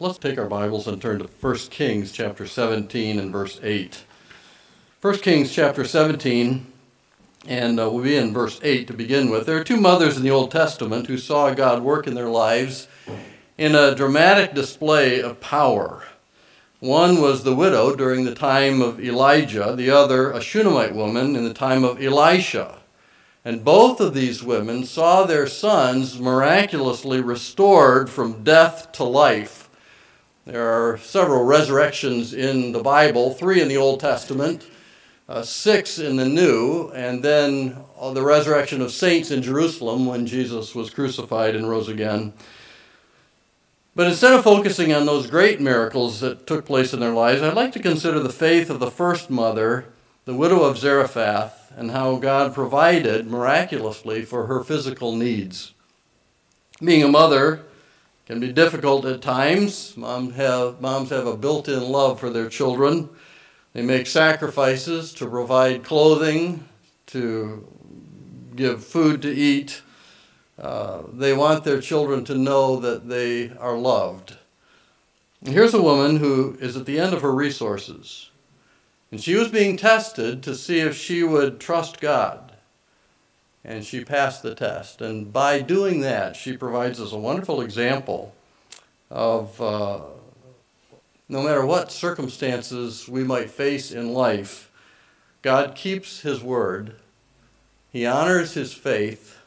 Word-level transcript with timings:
Let's 0.00 0.18
take 0.18 0.38
our 0.38 0.48
Bibles 0.48 0.88
and 0.88 1.00
turn 1.00 1.20
to 1.20 1.26
1 1.26 1.56
Kings 1.70 2.10
chapter 2.10 2.48
17 2.48 3.16
and 3.16 3.30
verse 3.30 3.60
8. 3.62 4.02
1 5.00 5.18
Kings 5.18 5.54
chapter 5.54 5.84
17, 5.84 6.66
and 7.46 7.78
uh, 7.78 7.88
we'll 7.88 8.02
be 8.02 8.16
in 8.16 8.32
verse 8.32 8.58
8 8.64 8.88
to 8.88 8.92
begin 8.92 9.30
with. 9.30 9.46
There 9.46 9.56
are 9.56 9.62
two 9.62 9.80
mothers 9.80 10.16
in 10.16 10.24
the 10.24 10.32
Old 10.32 10.50
Testament 10.50 11.06
who 11.06 11.16
saw 11.16 11.54
God 11.54 11.84
work 11.84 12.08
in 12.08 12.14
their 12.14 12.28
lives 12.28 12.88
in 13.56 13.76
a 13.76 13.94
dramatic 13.94 14.52
display 14.52 15.22
of 15.22 15.40
power. 15.40 16.02
One 16.80 17.22
was 17.22 17.44
the 17.44 17.54
widow 17.54 17.94
during 17.94 18.24
the 18.24 18.34
time 18.34 18.82
of 18.82 18.98
Elijah, 18.98 19.76
the 19.76 19.90
other 19.90 20.32
a 20.32 20.40
Shunammite 20.40 20.96
woman 20.96 21.36
in 21.36 21.44
the 21.44 21.54
time 21.54 21.84
of 21.84 22.02
Elisha. 22.02 22.80
And 23.44 23.64
both 23.64 24.00
of 24.00 24.12
these 24.12 24.42
women 24.42 24.86
saw 24.86 25.24
their 25.24 25.46
sons 25.46 26.18
miraculously 26.18 27.20
restored 27.20 28.10
from 28.10 28.42
death 28.42 28.90
to 28.92 29.04
life 29.04 29.63
there 30.46 30.68
are 30.68 30.98
several 30.98 31.44
resurrections 31.44 32.34
in 32.34 32.72
the 32.72 32.82
Bible, 32.82 33.32
three 33.32 33.62
in 33.62 33.68
the 33.68 33.78
Old 33.78 34.00
Testament, 34.00 34.66
uh, 35.26 35.42
six 35.42 35.98
in 35.98 36.16
the 36.16 36.28
New, 36.28 36.90
and 36.90 37.22
then 37.22 37.76
the 38.12 38.22
resurrection 38.22 38.82
of 38.82 38.92
saints 38.92 39.30
in 39.30 39.42
Jerusalem 39.42 40.04
when 40.04 40.26
Jesus 40.26 40.74
was 40.74 40.90
crucified 40.90 41.56
and 41.56 41.68
rose 41.68 41.88
again. 41.88 42.34
But 43.96 44.08
instead 44.08 44.34
of 44.34 44.44
focusing 44.44 44.92
on 44.92 45.06
those 45.06 45.28
great 45.28 45.60
miracles 45.60 46.20
that 46.20 46.46
took 46.46 46.66
place 46.66 46.92
in 46.92 47.00
their 47.00 47.14
lives, 47.14 47.40
I'd 47.40 47.54
like 47.54 47.72
to 47.72 47.78
consider 47.78 48.20
the 48.20 48.28
faith 48.28 48.68
of 48.68 48.80
the 48.80 48.90
first 48.90 49.30
mother, 49.30 49.86
the 50.26 50.34
widow 50.34 50.62
of 50.64 50.76
Zarephath, 50.76 51.72
and 51.76 51.92
how 51.92 52.16
God 52.16 52.54
provided 52.54 53.26
miraculously 53.26 54.22
for 54.22 54.46
her 54.46 54.62
physical 54.62 55.16
needs. 55.16 55.72
Being 56.82 57.02
a 57.02 57.08
mother, 57.08 57.62
can 58.26 58.40
be 58.40 58.52
difficult 58.52 59.04
at 59.04 59.20
times. 59.20 59.96
Moms 59.96 60.34
have, 60.36 60.80
moms 60.80 61.10
have 61.10 61.26
a 61.26 61.36
built 61.36 61.68
in 61.68 61.82
love 61.82 62.18
for 62.18 62.30
their 62.30 62.48
children. 62.48 63.08
They 63.74 63.82
make 63.82 64.06
sacrifices 64.06 65.12
to 65.14 65.28
provide 65.28 65.84
clothing, 65.84 66.66
to 67.06 67.66
give 68.56 68.84
food 68.84 69.20
to 69.22 69.32
eat. 69.32 69.82
Uh, 70.58 71.02
they 71.12 71.32
want 71.32 71.64
their 71.64 71.80
children 71.80 72.24
to 72.24 72.34
know 72.34 72.76
that 72.76 73.08
they 73.08 73.50
are 73.58 73.76
loved. 73.76 74.36
And 75.44 75.52
here's 75.52 75.74
a 75.74 75.82
woman 75.82 76.16
who 76.16 76.56
is 76.60 76.76
at 76.76 76.86
the 76.86 76.98
end 76.98 77.12
of 77.12 77.22
her 77.22 77.32
resources. 77.32 78.30
And 79.10 79.20
she 79.20 79.34
was 79.34 79.48
being 79.48 79.76
tested 79.76 80.42
to 80.44 80.54
see 80.54 80.80
if 80.80 80.96
she 80.96 81.22
would 81.22 81.60
trust 81.60 82.00
God 82.00 82.43
and 83.64 83.84
she 83.84 84.04
passed 84.04 84.42
the 84.42 84.54
test. 84.54 85.00
And 85.00 85.32
by 85.32 85.60
doing 85.60 86.00
that, 86.00 86.36
she 86.36 86.56
provides 86.56 87.00
us 87.00 87.12
a 87.12 87.18
wonderful 87.18 87.60
example 87.60 88.34
of 89.10 89.60
uh, 89.60 90.00
no 91.28 91.42
matter 91.42 91.64
what 91.64 91.90
circumstances 91.90 93.08
we 93.08 93.24
might 93.24 93.50
face 93.50 93.90
in 93.90 94.12
life, 94.12 94.70
God 95.42 95.74
keeps 95.74 96.20
His 96.20 96.42
word, 96.42 96.96
He 97.90 98.04
honors 98.04 98.54
His 98.54 98.74
faith, 98.74 99.38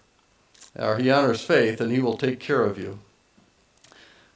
or 0.76 0.98
He 0.98 1.12
honors 1.12 1.42
faith, 1.42 1.80
and 1.80 1.92
He 1.92 2.00
will 2.00 2.18
take 2.18 2.40
care 2.40 2.64
of 2.64 2.78
you. 2.78 3.00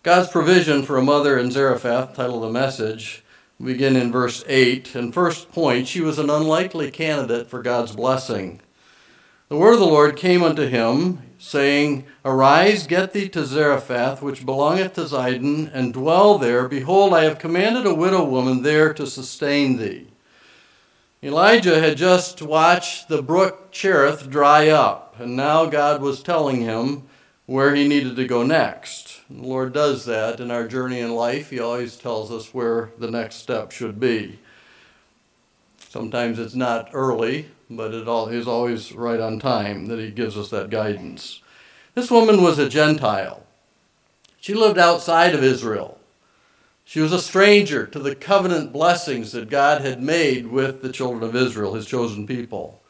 God's 0.04 0.30
provision 0.30 0.84
for 0.84 0.98
a 0.98 1.04
mother 1.04 1.38
in 1.38 1.52
Zarephath, 1.52 2.16
title 2.16 2.38
of 2.38 2.42
the 2.42 2.60
message, 2.60 3.24
begin 3.64 3.96
in 3.96 4.12
verse 4.12 4.44
8. 4.48 4.96
And 4.96 5.14
first 5.14 5.52
point, 5.52 5.88
she 5.88 6.02
was 6.02 6.18
an 6.18 6.30
unlikely 6.30 6.90
candidate 6.90 7.48
for 7.48 7.62
God's 7.62 7.96
blessing. 7.96 8.60
The 9.52 9.58
word 9.58 9.74
of 9.74 9.80
the 9.82 9.86
Lord 9.86 10.16
came 10.16 10.44
unto 10.44 10.66
him, 10.66 11.24
saying, 11.38 12.06
Arise, 12.24 12.88
get 12.88 13.12
thee 13.12 13.28
to 13.28 13.46
Zarephath, 13.46 14.22
which 14.22 14.46
belongeth 14.46 14.94
to 14.94 15.02
Zidon, 15.02 15.70
and 15.74 15.92
dwell 15.92 16.38
there. 16.38 16.70
Behold, 16.70 17.14
I 17.14 17.26
have 17.26 17.38
commanded 17.38 17.86
a 17.86 17.94
widow 17.94 18.24
woman 18.24 18.64
there 18.64 18.94
to 18.94 19.06
sustain 19.06 19.76
thee. 19.76 20.08
Elijah 21.22 21.82
had 21.82 21.98
just 21.98 22.42
watched 22.42 23.10
the 23.10 23.22
brook 23.22 23.74
Cherith 23.74 24.30
dry 24.30 24.70
up, 24.70 25.20
and 25.20 25.36
now 25.36 25.66
God 25.66 26.02
was 26.02 26.24
telling 26.24 26.62
him 26.62 27.04
where 27.46 27.76
he 27.76 27.90
needed 27.90 28.16
to 28.16 28.26
go 28.26 28.44
next. 28.44 29.20
The 29.30 29.46
Lord 29.46 29.74
does 29.74 30.06
that 30.06 30.40
in 30.40 30.50
our 30.50 30.66
journey 30.66 31.02
in 31.02 31.14
life. 31.14 31.50
He 31.50 31.60
always 31.60 31.98
tells 31.98 32.32
us 32.32 32.54
where 32.54 32.92
the 32.98 33.12
next 33.12 33.36
step 33.36 33.74
should 33.74 34.00
be. 34.00 34.40
Sometimes 35.90 36.40
it's 36.40 36.56
not 36.56 36.92
early, 36.94 37.48
but 37.76 37.94
it 37.94 38.08
all, 38.08 38.28
is 38.28 38.48
always 38.48 38.92
right 38.92 39.20
on 39.20 39.40
time 39.40 39.88
that 39.88 40.00
he 40.00 40.12
gives 40.12 40.38
us 40.38 40.50
that 40.50 40.70
guidance. 40.70 41.42
This 41.96 42.12
woman 42.12 42.42
was 42.42 42.60
a 42.60 42.70
Gentile. 42.70 43.44
She 44.40 44.54
lived 44.54 44.78
outside 44.78 45.34
of 45.34 45.44
Israel. 45.44 46.00
She 46.84 47.00
was 47.00 47.14
a 47.14 47.22
stranger 47.22 47.86
to 47.88 48.00
the 48.00 48.16
covenant 48.16 48.74
blessings 48.74 49.32
that 49.32 49.50
God 49.50 49.82
had 49.82 50.02
made 50.02 50.48
with 50.48 50.82
the 50.82 50.92
children 50.92 51.24
of 51.24 51.36
Israel, 51.36 51.76
his 51.76 51.86
chosen 51.86 52.28
people. 52.28 52.82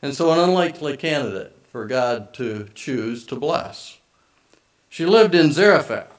And 0.00 0.14
so, 0.14 0.30
an 0.30 0.38
unlikely 0.38 0.96
candidate 0.96 1.56
for 1.70 1.86
God 1.86 2.32
to 2.34 2.68
choose 2.74 3.26
to 3.26 3.36
bless. 3.36 3.98
She 4.88 5.04
lived 5.04 5.34
in 5.34 5.52
Zarephath. 5.52 6.12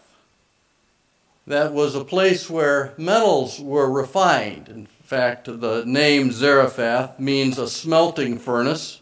That 1.48 1.74
was 1.74 1.96
a 1.96 2.04
place 2.04 2.50
where 2.50 2.94
metals 2.98 3.60
were 3.60 3.90
refined 3.90 4.68
and 4.68 4.88
fact, 5.08 5.46
the 5.46 5.84
name 5.86 6.34
Zarephath 6.34 7.18
means 7.18 7.58
a 7.58 7.70
smelting 7.70 8.38
furnace. 8.38 9.02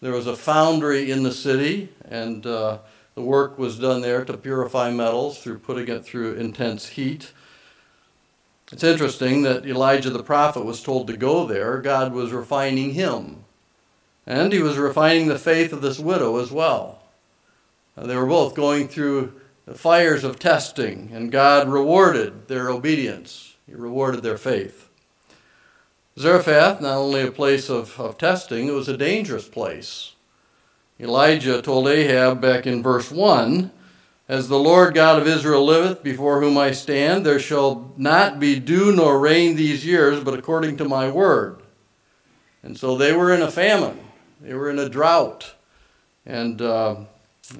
There 0.00 0.12
was 0.12 0.28
a 0.28 0.36
foundry 0.36 1.10
in 1.10 1.24
the 1.24 1.32
city, 1.32 1.88
and 2.08 2.46
uh, 2.46 2.78
the 3.16 3.22
work 3.22 3.58
was 3.58 3.76
done 3.76 4.02
there 4.02 4.24
to 4.24 4.36
purify 4.36 4.92
metals 4.92 5.40
through 5.40 5.58
putting 5.58 5.88
it 5.88 6.04
through 6.04 6.34
intense 6.34 6.90
heat. 6.90 7.32
It's 8.70 8.84
interesting 8.84 9.42
that 9.42 9.66
Elijah 9.66 10.10
the 10.10 10.22
prophet 10.22 10.64
was 10.64 10.80
told 10.80 11.08
to 11.08 11.16
go 11.16 11.44
there. 11.44 11.80
God 11.80 12.12
was 12.12 12.30
refining 12.30 12.92
him. 12.92 13.44
And 14.24 14.52
he 14.52 14.62
was 14.62 14.78
refining 14.78 15.26
the 15.26 15.40
faith 15.40 15.72
of 15.72 15.82
this 15.82 15.98
widow 15.98 16.38
as 16.38 16.52
well. 16.52 17.02
Uh, 17.96 18.06
they 18.06 18.14
were 18.14 18.26
both 18.26 18.54
going 18.54 18.86
through 18.86 19.32
the 19.66 19.74
fires 19.74 20.22
of 20.22 20.38
testing, 20.38 21.10
and 21.12 21.32
God 21.32 21.68
rewarded 21.68 22.46
their 22.46 22.70
obedience, 22.70 23.56
He 23.66 23.74
rewarded 23.74 24.22
their 24.22 24.38
faith. 24.38 24.81
Zarephath, 26.18 26.80
not 26.80 26.98
only 26.98 27.22
a 27.22 27.32
place 27.32 27.70
of, 27.70 27.98
of 27.98 28.18
testing, 28.18 28.68
it 28.68 28.72
was 28.72 28.88
a 28.88 28.96
dangerous 28.96 29.48
place. 29.48 30.12
Elijah 31.00 31.62
told 31.62 31.88
Ahab 31.88 32.40
back 32.40 32.66
in 32.66 32.82
verse 32.82 33.10
1 33.10 33.70
As 34.28 34.48
the 34.48 34.58
Lord 34.58 34.94
God 34.94 35.20
of 35.20 35.26
Israel 35.26 35.64
liveth, 35.64 36.02
before 36.02 36.40
whom 36.40 36.58
I 36.58 36.72
stand, 36.72 37.24
there 37.24 37.40
shall 37.40 37.92
not 37.96 38.38
be 38.38 38.60
dew 38.60 38.92
nor 38.92 39.18
rain 39.18 39.56
these 39.56 39.86
years, 39.86 40.22
but 40.22 40.38
according 40.38 40.76
to 40.76 40.84
my 40.84 41.10
word. 41.10 41.62
And 42.62 42.78
so 42.78 42.96
they 42.96 43.12
were 43.12 43.32
in 43.32 43.42
a 43.42 43.50
famine, 43.50 43.98
they 44.40 44.54
were 44.54 44.70
in 44.70 44.78
a 44.78 44.88
drought. 44.88 45.54
And 46.24 46.60
uh, 46.62 46.96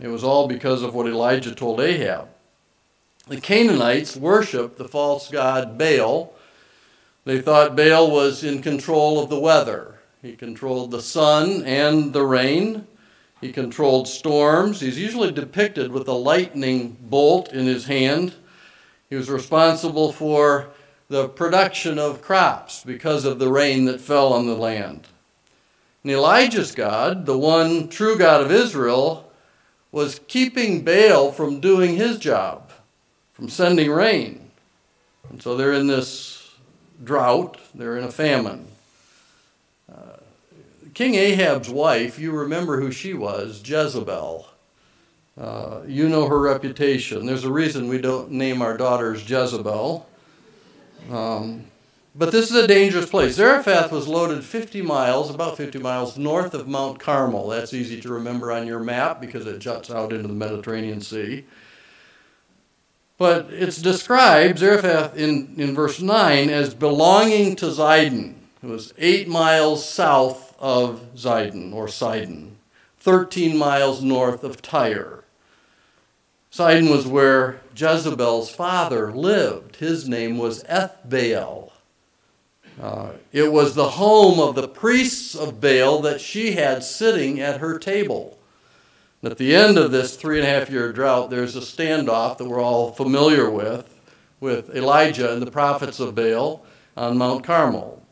it 0.01 0.09
was 0.09 0.23
all 0.23 0.47
because 0.47 0.83
of 0.83 0.95
what 0.95 1.09
Elijah 1.09 1.55
told 1.55 1.81
Ahab. 1.81 2.29
The 3.27 3.41
Canaanites 3.41 4.17
worshiped 4.17 4.79
the 4.79 4.89
false 4.89 5.29
god 5.29 5.79
Baal 5.79 6.35
they 7.25 7.41
thought 7.41 7.77
Baal 7.77 8.11
was 8.11 8.43
in 8.43 8.63
control 8.63 9.23
of 9.23 9.31
the 9.31 9.39
weather. 9.39 9.95
He 10.23 10.35
controlled 10.35 10.91
the 10.91 11.03
sun 11.03 11.65
and 11.65 12.13
the 12.13 12.25
rain. 12.25 12.87
He 13.41 13.53
controlled 13.53 14.09
storms. 14.09 14.81
He's 14.81 14.99
usually 14.99 15.33
depicted 15.33 15.93
with 15.93 16.07
a 16.09 16.13
lightning 16.13 16.97
bolt 17.01 17.53
in 17.53 17.67
his 17.67 17.87
hand. 17.87 18.35
He 19.11 19.17
was 19.17 19.29
responsible 19.29 20.13
for 20.13 20.71
the 21.09 21.29
production 21.29 21.99
of 21.99 22.23
crops 22.23 22.83
because 22.85 23.25
of 23.25 23.39
the 23.39 23.51
rain 23.51 23.85
that 23.85 24.01
fell 24.01 24.33
on 24.33 24.47
the 24.47 24.57
land. 24.57 25.07
And 26.03 26.13
Elijah's 26.13 26.75
God, 26.75 27.27
the 27.27 27.39
one 27.39 27.89
true 27.89 28.17
God 28.17 28.41
of 28.41 28.51
Israel, 28.51 29.31
was 29.93 30.21
keeping 30.27 30.83
Baal 30.83 31.31
from 31.31 31.61
doing 31.61 31.97
his 31.97 32.19
job, 32.19 32.73
from 33.35 33.49
sending 33.49 33.91
rain. 33.91 34.51
And 35.29 35.43
so 35.43 35.57
they're 35.57 35.75
in 35.75 35.87
this 35.87 36.32
drought, 37.03 37.59
they're 37.75 37.97
in 37.97 38.05
a 38.05 38.13
famine. 38.13 38.67
Uh, 39.91 40.19
King 40.95 41.15
Ahab's 41.15 41.71
wife, 41.71 42.19
you 42.19 42.33
remember 42.33 42.81
who 42.81 42.93
she 42.93 43.15
was, 43.15 43.63
Jezebel. 43.65 44.49
Uh, 45.41 45.81
you 45.87 46.09
know 46.09 46.29
her 46.29 46.39
reputation. 46.39 47.27
There's 47.27 47.45
a 47.45 47.53
reason 47.53 47.89
we 47.89 47.99
don't 47.99 48.33
name 48.33 48.61
our 48.61 48.77
daughters 48.77 49.29
Jezebel. 49.29 50.07
Um, 51.11 51.65
but 52.15 52.31
this 52.31 52.51
is 52.51 52.57
a 52.57 52.67
dangerous 52.67 53.09
place. 53.09 53.37
Zarephath 53.37 53.91
was 53.91 54.07
loaded 54.07 54.45
50 54.45 54.83
miles, 54.83 55.31
about 55.35 55.57
50 55.57 55.79
miles 55.79 56.19
north 56.19 56.53
of 56.53 56.69
Mount 56.69 57.01
Carmel. 57.01 57.49
That's 57.49 57.73
easy 57.73 58.01
to 58.03 58.13
remember 58.13 58.53
on 58.53 58.67
your 58.67 58.81
map 58.81 59.21
because 59.21 59.47
it 59.47 59.59
juts 59.61 59.91
out 59.91 60.13
into 60.13 60.29
the 60.29 60.35
Mediterranean 60.35 61.01
Sea. 61.01 61.45
But 63.23 63.53
it's 63.53 63.81
described, 63.81 64.59
Zarephath, 64.59 65.17
in, 65.17 65.55
in 65.57 65.77
verse 65.77 66.01
9, 66.01 66.51
as 66.51 66.75
belonging 66.75 67.55
to 67.55 67.67
Zidon. 67.67 68.35
It 68.61 68.67
was 68.67 68.93
eight 68.99 69.29
miles 69.29 69.89
south 69.89 70.57
of 70.59 71.15
Zidon, 71.15 71.73
or 71.73 71.87
Sidon, 71.87 72.57
13 72.99 73.57
miles 73.57 74.03
north 74.03 74.43
of 74.43 74.61
Tyre. 74.61 75.23
Sidon 76.51 76.91
was 76.91 77.07
where 77.07 77.61
Jezebel's 77.77 78.53
father 78.53 79.13
lived. 79.13 79.77
His 79.77 80.09
name 80.09 80.37
was 80.37 80.65
Ethbaal. 80.65 81.71
Uh, 82.81 83.13
it 83.31 83.53
was 83.53 83.77
the 83.77 83.91
home 83.91 84.41
of 84.41 84.57
the 84.57 84.67
priests 84.67 85.37
of 85.37 85.61
Baal 85.61 86.01
that 86.01 86.21
she 86.21 86.55
had 86.55 86.83
sitting 86.83 87.39
at 87.39 87.61
her 87.61 87.79
table. 87.79 88.37
At 89.25 89.39
the 89.39 89.55
end 89.55 89.79
of 89.79 89.93
this 89.93 90.17
three 90.17 90.41
and 90.41 90.49
a 90.49 90.51
half 90.51 90.69
year 90.69 90.93
drought, 90.93 91.31
there's 91.31 91.55
a 91.55 91.61
standoff 91.61 92.39
that 92.39 92.49
we're 92.49 92.61
all 92.61 92.91
familiar 92.91 93.49
with, 93.49 94.01
with 94.41 94.75
Elijah 94.75 95.33
and 95.33 95.41
the 95.41 95.51
prophets 95.51 96.01
of 96.01 96.17
Baal 96.17 96.65
on 96.97 97.19
Mount 97.19 97.45
Carmel. 97.45 98.03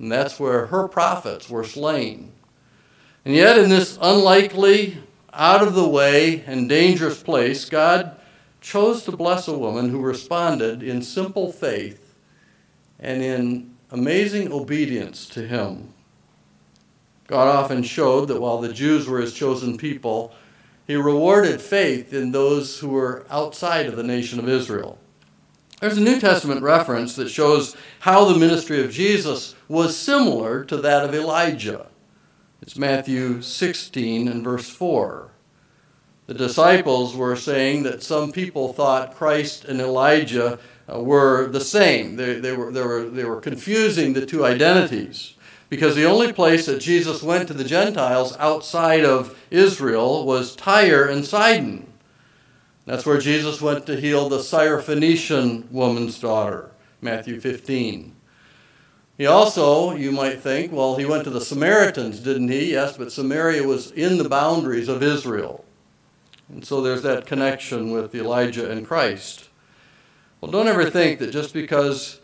And 0.00 0.10
that's 0.10 0.40
where 0.40 0.66
her 0.66 0.88
prophets 0.88 1.48
were 1.48 1.62
slain. 1.62 2.32
And 3.24 3.32
yet, 3.32 3.56
in 3.58 3.70
this 3.70 3.96
unlikely, 4.02 4.98
out 5.32 5.62
of 5.62 5.74
the 5.74 5.88
way, 5.88 6.42
and 6.46 6.68
dangerous 6.68 7.22
place, 7.22 7.66
God 7.66 8.16
chose 8.60 9.04
to 9.04 9.12
bless 9.12 9.46
a 9.46 9.56
woman 9.56 9.90
who 9.90 10.00
responded 10.00 10.82
in 10.82 11.00
simple 11.00 11.52
faith 11.52 12.14
and 12.98 13.22
in 13.22 13.76
amazing 13.92 14.52
obedience 14.52 15.28
to 15.28 15.46
Him. 15.46 15.92
God 17.28 17.46
often 17.46 17.84
showed 17.84 18.26
that 18.26 18.40
while 18.40 18.60
the 18.60 18.72
Jews 18.72 19.06
were 19.06 19.20
His 19.20 19.32
chosen 19.32 19.76
people, 19.76 20.34
He 20.86 20.96
rewarded 20.96 21.60
faith 21.60 22.12
in 22.12 22.30
those 22.30 22.78
who 22.78 22.88
were 22.88 23.26
outside 23.28 23.86
of 23.86 23.96
the 23.96 24.02
nation 24.02 24.38
of 24.38 24.48
Israel. 24.48 24.98
There's 25.80 25.98
a 25.98 26.02
New 26.02 26.20
Testament 26.20 26.62
reference 26.62 27.16
that 27.16 27.28
shows 27.28 27.76
how 28.00 28.24
the 28.24 28.38
ministry 28.38 28.82
of 28.82 28.92
Jesus 28.92 29.54
was 29.68 29.96
similar 29.96 30.64
to 30.64 30.76
that 30.78 31.04
of 31.04 31.14
Elijah. 31.14 31.88
It's 32.62 32.78
Matthew 32.78 33.42
16 33.42 34.28
and 34.28 34.42
verse 34.42 34.70
4. 34.70 35.30
The 36.26 36.34
disciples 36.34 37.14
were 37.14 37.36
saying 37.36 37.84
that 37.84 38.02
some 38.02 38.32
people 38.32 38.72
thought 38.72 39.14
Christ 39.14 39.64
and 39.64 39.80
Elijah 39.80 40.58
uh, 40.92 41.00
were 41.00 41.46
the 41.46 41.60
same. 41.60 42.16
They, 42.16 42.40
they, 42.40 42.52
were, 42.52 42.72
they, 42.72 42.82
were, 42.82 43.04
they 43.04 43.24
were 43.24 43.40
confusing 43.40 44.12
the 44.12 44.26
two 44.26 44.44
identities. 44.44 45.34
Because 45.68 45.96
the 45.96 46.04
only 46.04 46.32
place 46.32 46.66
that 46.66 46.80
Jesus 46.80 47.22
went 47.22 47.48
to 47.48 47.54
the 47.54 47.64
Gentiles 47.64 48.36
outside 48.38 49.04
of 49.04 49.36
Israel 49.50 50.24
was 50.24 50.54
Tyre 50.54 51.08
and 51.08 51.24
Sidon. 51.24 51.92
That's 52.84 53.04
where 53.04 53.18
Jesus 53.18 53.60
went 53.60 53.84
to 53.86 54.00
heal 54.00 54.28
the 54.28 54.38
Syrophoenician 54.38 55.68
woman's 55.72 56.20
daughter, 56.20 56.70
Matthew 57.00 57.40
15. 57.40 58.14
He 59.18 59.26
also, 59.26 59.96
you 59.96 60.12
might 60.12 60.40
think, 60.40 60.72
well, 60.72 60.96
he 60.96 61.04
went 61.04 61.24
to 61.24 61.30
the 61.30 61.40
Samaritans, 61.40 62.20
didn't 62.20 62.48
he? 62.48 62.72
Yes, 62.72 62.96
but 62.96 63.10
Samaria 63.10 63.64
was 63.64 63.90
in 63.90 64.18
the 64.18 64.28
boundaries 64.28 64.88
of 64.88 65.02
Israel. 65.02 65.64
And 66.48 66.64
so 66.64 66.80
there's 66.80 67.02
that 67.02 67.26
connection 67.26 67.90
with 67.90 68.14
Elijah 68.14 68.70
and 68.70 68.86
Christ. 68.86 69.48
Well, 70.40 70.52
don't 70.52 70.68
ever 70.68 70.88
think 70.90 71.18
that 71.18 71.32
just 71.32 71.54
because 71.54 72.20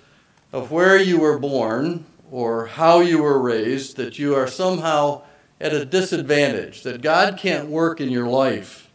of 0.53 0.71
where 0.71 0.97
you 0.97 1.19
were 1.19 1.39
born 1.39 2.05
or 2.33 2.65
how 2.65 3.01
you 3.01 3.23
were 3.23 3.39
raised, 3.39 3.97
that 3.99 4.19
you 4.19 4.35
are 4.35 4.47
somehow 4.49 5.23
at 5.61 5.75
a 5.75 5.85
disadvantage, 5.85 6.83
that 6.83 7.03
God 7.03 7.37
can't 7.37 7.69
work 7.69 8.01
in 8.01 8.09
your 8.09 8.27
life. 8.27 8.91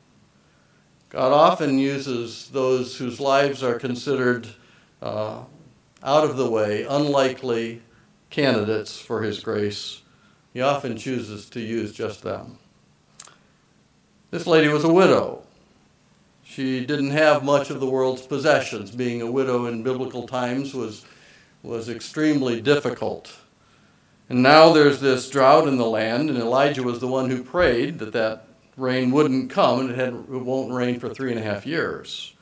God 1.09 1.31
often 1.31 1.77
uses 1.77 2.49
those 2.49 2.97
whose 2.97 3.19
lives 3.19 3.61
are 3.61 3.77
considered 3.77 4.47
uh, 5.03 5.43
out 6.03 6.23
of 6.23 6.35
the 6.35 6.49
way, 6.49 6.83
unlikely, 6.83 7.83
candidates 8.31 8.99
for 8.99 9.21
His 9.21 9.39
grace. 9.39 10.01
He 10.51 10.61
often 10.61 10.97
chooses 10.97 11.47
to 11.51 11.59
use 11.59 11.93
just 11.93 12.23
them. 12.23 12.57
This 14.31 14.47
lady 14.47 14.67
was 14.67 14.83
a 14.83 14.91
widow. 14.91 15.43
She 16.43 16.83
didn't 16.83 17.11
have 17.11 17.43
much 17.43 17.69
of 17.69 17.79
the 17.79 17.89
world's 17.89 18.25
possessions. 18.25 18.89
Being 18.89 19.21
a 19.21 19.31
widow 19.31 19.67
in 19.67 19.83
biblical 19.83 20.27
times 20.27 20.73
was, 20.73 21.05
was 21.63 21.89
extremely 21.89 22.61
difficult. 22.61 23.35
And 24.29 24.43
now 24.43 24.73
there's 24.73 24.99
this 24.99 25.29
drought 25.29 25.67
in 25.67 25.77
the 25.77 25.85
land, 25.85 26.29
and 26.29 26.37
Elijah 26.37 26.83
was 26.83 26.99
the 26.99 27.07
one 27.07 27.29
who 27.29 27.43
prayed 27.43 27.99
that 27.99 28.13
that 28.13 28.47
rain 28.75 29.11
wouldn't 29.11 29.49
come, 29.49 29.79
and 29.79 29.91
it, 29.91 29.97
had, 29.97 30.13
it 30.13 30.27
won't 30.29 30.73
rain 30.73 30.99
for 30.99 31.13
three 31.13 31.31
and 31.31 31.39
a 31.39 31.43
half 31.43 31.65
years. 31.65 32.33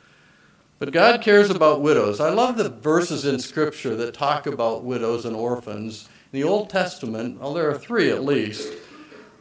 But 0.78 0.92
God 0.92 1.22
cares 1.22 1.50
about 1.50 1.82
widows. 1.82 2.20
I 2.20 2.30
love 2.30 2.58
the 2.58 2.70
verses 2.70 3.26
in 3.26 3.40
Scripture 3.40 3.96
that 3.96 4.14
talk 4.14 4.46
about 4.46 4.84
widows 4.84 5.26
and 5.26 5.36
orphans. 5.36 6.10
In 6.34 6.42
the 6.42 6.48
Old 6.48 6.70
Testament, 6.70 7.40
well, 7.40 7.54
there 7.54 7.70
are 7.70 7.78
three 7.78 8.10
at 8.10 8.26
least. 8.26 8.74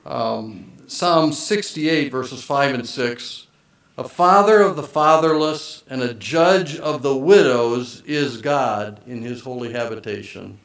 Um, 0.07 0.71
Psalm 0.87 1.33
68, 1.33 2.13
verses 2.13 2.45
5 2.45 2.75
and 2.75 2.89
6. 2.89 3.47
A 3.97 4.09
father 4.09 4.61
of 4.61 4.75
the 4.75 4.83
fatherless 4.83 5.85
and 5.89 6.03
a 6.03 6.15
judge 6.15 6.77
of 6.77 7.03
the 7.03 7.17
widows 7.17 8.03
is 8.07 8.41
God 8.41 9.01
in 9.07 9.23
his 9.23 9.43
holy 9.43 9.73
habitation. 9.73 10.59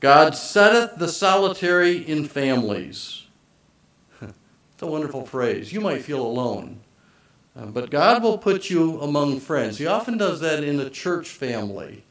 God 0.00 0.34
setteth 0.34 0.98
the 0.98 1.08
solitary 1.08 1.98
in 1.98 2.24
families. 2.24 3.26
it's 4.20 4.82
a 4.82 4.86
wonderful 4.86 5.24
phrase. 5.24 5.72
You 5.72 5.80
might 5.80 6.02
feel 6.02 6.20
alone. 6.20 6.80
Uh, 7.56 7.66
but 7.66 7.90
God 7.90 8.20
will 8.20 8.36
put 8.36 8.68
you 8.68 9.00
among 9.00 9.38
friends. 9.38 9.78
He 9.78 9.86
often 9.86 10.18
does 10.18 10.40
that 10.40 10.64
in 10.64 10.80
a 10.80 10.90
church 10.90 11.28
family. 11.28 12.02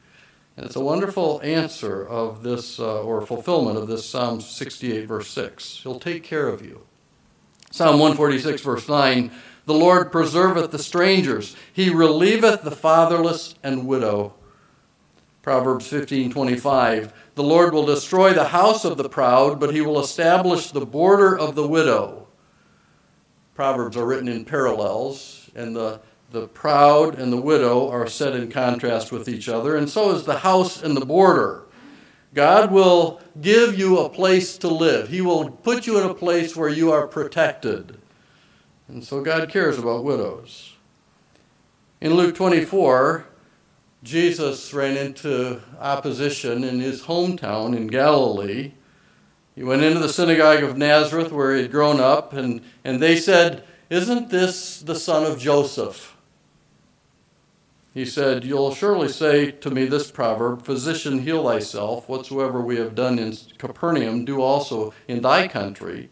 And 0.56 0.66
it's 0.66 0.78
a 0.78 0.84
wonderful 0.84 1.42
answer 1.44 2.08
of 2.08 2.44
this, 2.44 2.80
uh, 2.80 3.02
or 3.02 3.26
fulfillment 3.26 3.78
of 3.78 3.88
this 3.90 4.08
Psalm 4.08 4.40
68, 4.40 5.06
verse 5.06 5.28
6. 5.28 5.82
He'll 5.84 6.00
take 6.00 6.24
care 6.24 6.48
of 6.48 6.64
you. 6.64 6.86
Psalm 7.72 8.00
146, 8.00 8.62
verse 8.62 8.88
9 8.88 9.32
The 9.66 9.74
Lord 9.74 10.12
preserveth 10.12 10.72
the 10.72 10.80
strangers, 10.80 11.56
He 11.72 11.90
relieveth 11.90 12.64
the 12.64 12.72
fatherless 12.72 13.56
and 13.64 13.88
widow. 13.88 14.34
Proverbs 15.42 15.90
15:25 15.90 17.12
The 17.36 17.44
Lord 17.44 17.74
will 17.74 17.86
destroy 17.86 18.34
the 18.34 18.46
house 18.46 18.86
of 18.86 18.98
the 18.98 19.10
proud, 19.10 19.60
but 19.60 19.74
He 19.74 19.82
will 19.82 20.00
establish 20.00 20.72
the 20.72 20.86
border 20.86 21.38
of 21.38 21.56
the 21.56 21.68
widow. 21.68 22.28
Proverbs 23.56 23.96
are 23.96 24.06
written 24.06 24.28
in 24.28 24.46
parallels, 24.46 25.50
and 25.56 25.76
the, 25.76 26.00
the 26.32 26.48
proud 26.48 27.20
and 27.20 27.32
the 27.32 27.42
widow 27.42 27.90
are 27.90 28.08
set 28.08 28.36
in 28.36 28.50
contrast 28.50 29.12
with 29.12 29.30
each 29.30 29.48
other, 29.48 29.76
and 29.76 29.90
so 29.90 30.12
is 30.16 30.24
the 30.24 30.40
house 30.40 30.82
and 30.82 30.98
the 30.98 31.06
border. 31.06 31.64
God 32.34 32.72
will 32.72 33.22
give 33.40 33.78
you 33.78 34.00
a 34.00 34.10
place 34.10 34.58
to 34.60 34.68
live. 34.68 35.10
He 35.10 35.22
will 35.22 35.52
put 35.52 35.86
you 35.86 36.00
in 36.00 36.10
a 36.10 36.16
place 36.16 36.56
where 36.56 36.70
you 36.70 36.92
are 36.92 37.06
protected. 37.06 38.00
And 38.94 39.04
so 39.04 39.22
God 39.22 39.50
cares 39.50 39.78
about 39.78 40.04
widows. 40.04 40.74
In 42.00 42.14
Luke 42.14 42.36
24, 42.36 43.26
Jesus 44.04 44.74
ran 44.74 44.96
into 44.96 45.62
opposition 45.80 46.64
in 46.64 46.80
his 46.80 47.04
hometown 47.04 47.76
in 47.76 47.88
Galilee 47.88 48.74
he 49.56 49.64
went 49.64 49.84
into 49.84 50.00
the 50.00 50.10
synagogue 50.10 50.64
of 50.64 50.78
Nazareth 50.78 51.32
where 51.32 51.56
he 51.56 51.64
had 51.64 51.72
grown 51.72 52.00
up, 52.00 52.34
and, 52.34 52.62
and 52.84 53.00
they 53.00 53.16
said, 53.16 53.64
Isn't 53.90 54.30
this 54.30 54.80
the 54.80 54.96
son 54.96 55.30
of 55.30 55.40
Joseph? 55.40 56.16
He 57.94 58.06
said, 58.06 58.44
You'll 58.44 58.74
surely 58.74 59.10
say 59.10 59.52
to 59.52 59.70
me 59.70 59.86
this 59.86 60.10
proverb, 60.10 60.66
Physician, 60.66 61.20
heal 61.20 61.44
thyself. 61.44 62.10
Whatsoever 62.10 62.62
we 62.62 62.78
have 62.78 62.96
done 62.96 63.20
in 63.20 63.38
Capernaum, 63.60 64.26
do 64.26 64.42
also 64.42 64.94
in 65.08 65.22
thy 65.22 65.48
country. 65.48 66.10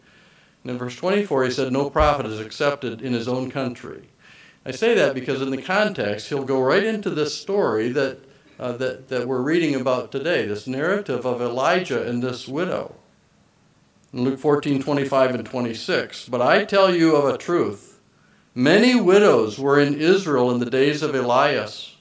And 0.62 0.72
in 0.72 0.78
verse 0.78 0.96
24, 0.96 1.44
he 1.44 1.50
said, 1.50 1.72
No 1.72 1.90
prophet 1.90 2.26
is 2.26 2.40
accepted 2.40 3.02
in 3.02 3.12
his 3.12 3.28
own 3.28 3.50
country. 3.50 4.08
I 4.64 4.70
say 4.70 4.94
that 4.94 5.14
because 5.14 5.42
in 5.42 5.50
the 5.50 5.60
context, 5.60 6.28
he'll 6.28 6.44
go 6.44 6.60
right 6.60 6.84
into 6.84 7.10
this 7.10 7.36
story 7.36 7.88
that, 7.90 8.18
uh, 8.60 8.72
that, 8.72 9.08
that 9.08 9.26
we're 9.26 9.42
reading 9.42 9.74
about 9.74 10.12
today, 10.12 10.46
this 10.46 10.68
narrative 10.68 11.26
of 11.26 11.42
Elijah 11.42 12.06
and 12.08 12.22
this 12.22 12.46
widow 12.46 12.94
in 14.12 14.24
Luke 14.24 14.38
14, 14.38 14.82
25 14.82 15.34
and 15.34 15.46
26. 15.46 16.28
But 16.28 16.42
I 16.42 16.64
tell 16.64 16.94
you 16.94 17.16
of 17.16 17.34
a 17.34 17.38
truth. 17.38 18.00
Many 18.54 19.00
widows 19.00 19.58
were 19.58 19.80
in 19.80 19.98
Israel 19.98 20.50
in 20.50 20.58
the 20.58 20.70
days 20.70 21.02
of 21.02 21.14
Elias, 21.14 21.96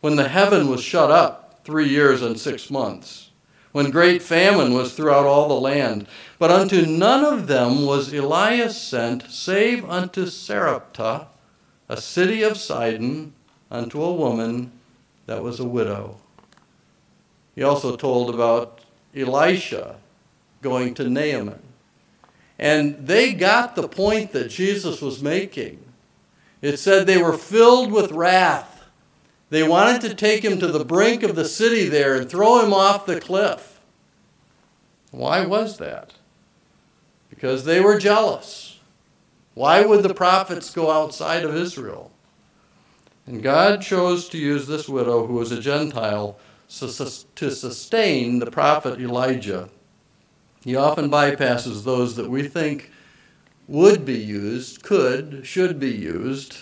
when 0.00 0.16
the 0.16 0.28
heaven 0.28 0.68
was 0.68 0.82
shut 0.82 1.10
up 1.10 1.60
three 1.64 1.88
years 1.88 2.20
and 2.20 2.38
six 2.38 2.70
months, 2.70 3.30
when 3.74 3.90
great 3.90 4.22
famine 4.22 4.72
was 4.72 4.94
throughout 4.94 5.26
all 5.26 5.48
the 5.48 5.54
land. 5.54 6.06
But 6.38 6.52
unto 6.52 6.86
none 6.86 7.24
of 7.24 7.48
them 7.48 7.84
was 7.84 8.14
Elias 8.14 8.80
sent, 8.80 9.28
save 9.28 9.84
unto 9.90 10.26
Sarepta, 10.26 11.26
a 11.88 11.96
city 11.96 12.44
of 12.44 12.56
Sidon, 12.56 13.32
unto 13.72 14.00
a 14.00 14.14
woman 14.14 14.70
that 15.26 15.42
was 15.42 15.58
a 15.58 15.64
widow. 15.64 16.18
He 17.56 17.64
also 17.64 17.96
told 17.96 18.32
about 18.32 18.80
Elisha, 19.12 19.96
going 20.62 20.94
to 20.94 21.10
Naaman. 21.10 21.58
And 22.60 23.08
they 23.08 23.32
got 23.34 23.74
the 23.74 23.88
point 23.88 24.30
that 24.34 24.50
Jesus 24.50 25.02
was 25.02 25.20
making. 25.20 25.80
It 26.62 26.76
said 26.76 27.08
they 27.08 27.20
were 27.20 27.36
filled 27.36 27.90
with 27.90 28.12
wrath. 28.12 28.73
They 29.54 29.62
wanted 29.62 30.00
to 30.00 30.16
take 30.16 30.44
him 30.44 30.58
to 30.58 30.66
the 30.66 30.84
brink 30.84 31.22
of 31.22 31.36
the 31.36 31.44
city 31.44 31.88
there 31.88 32.16
and 32.16 32.28
throw 32.28 32.64
him 32.64 32.72
off 32.72 33.06
the 33.06 33.20
cliff. 33.20 33.78
Why 35.12 35.46
was 35.46 35.76
that? 35.76 36.14
Because 37.30 37.64
they 37.64 37.80
were 37.80 38.00
jealous. 38.00 38.80
Why 39.54 39.86
would 39.86 40.02
the 40.02 40.12
prophets 40.12 40.74
go 40.74 40.90
outside 40.90 41.44
of 41.44 41.54
Israel? 41.54 42.10
And 43.26 43.44
God 43.44 43.80
chose 43.80 44.28
to 44.30 44.38
use 44.38 44.66
this 44.66 44.88
widow, 44.88 45.24
who 45.24 45.34
was 45.34 45.52
a 45.52 45.60
Gentile, 45.60 46.36
to 46.66 46.88
sustain 47.52 48.40
the 48.40 48.50
prophet 48.50 49.00
Elijah. 49.00 49.68
He 50.64 50.74
often 50.74 51.08
bypasses 51.08 51.84
those 51.84 52.16
that 52.16 52.28
we 52.28 52.48
think 52.48 52.90
would 53.68 54.04
be 54.04 54.18
used, 54.18 54.82
could, 54.82 55.46
should 55.46 55.78
be 55.78 55.92
used, 55.92 56.56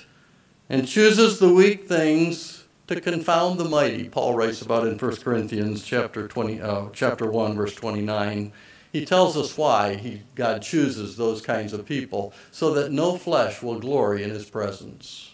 and 0.68 0.87
chooses 0.87 1.38
the 1.38 1.54
weak 1.54 1.88
things 1.88 2.51
to 2.87 3.01
confound 3.01 3.59
the 3.59 3.65
mighty. 3.65 4.09
Paul 4.09 4.35
writes 4.35 4.62
about 4.62 4.87
in 4.87 4.99
1 4.99 5.17
Corinthians 5.17 5.85
chapter 5.85 6.29
20, 6.29 6.61
uh, 6.61 6.87
chapter 6.93 7.31
1, 7.31 7.55
verse 7.55 7.75
29. 7.75 8.53
He 8.93 9.07
tells 9.07 9.37
us 9.37 9.57
why 9.57 9.95
he, 9.95 10.23
God 10.35 10.62
chooses 10.62 11.17
those 11.17 11.41
kinds 11.41 11.73
of 11.73 11.87
people, 11.87 12.35
so 12.51 12.75
that 12.75 12.93
no 12.93 13.17
flesh 13.17 13.62
will 13.62 13.79
glory 13.79 14.23
in 14.23 14.31
his 14.31 14.45
presence. 14.45 15.33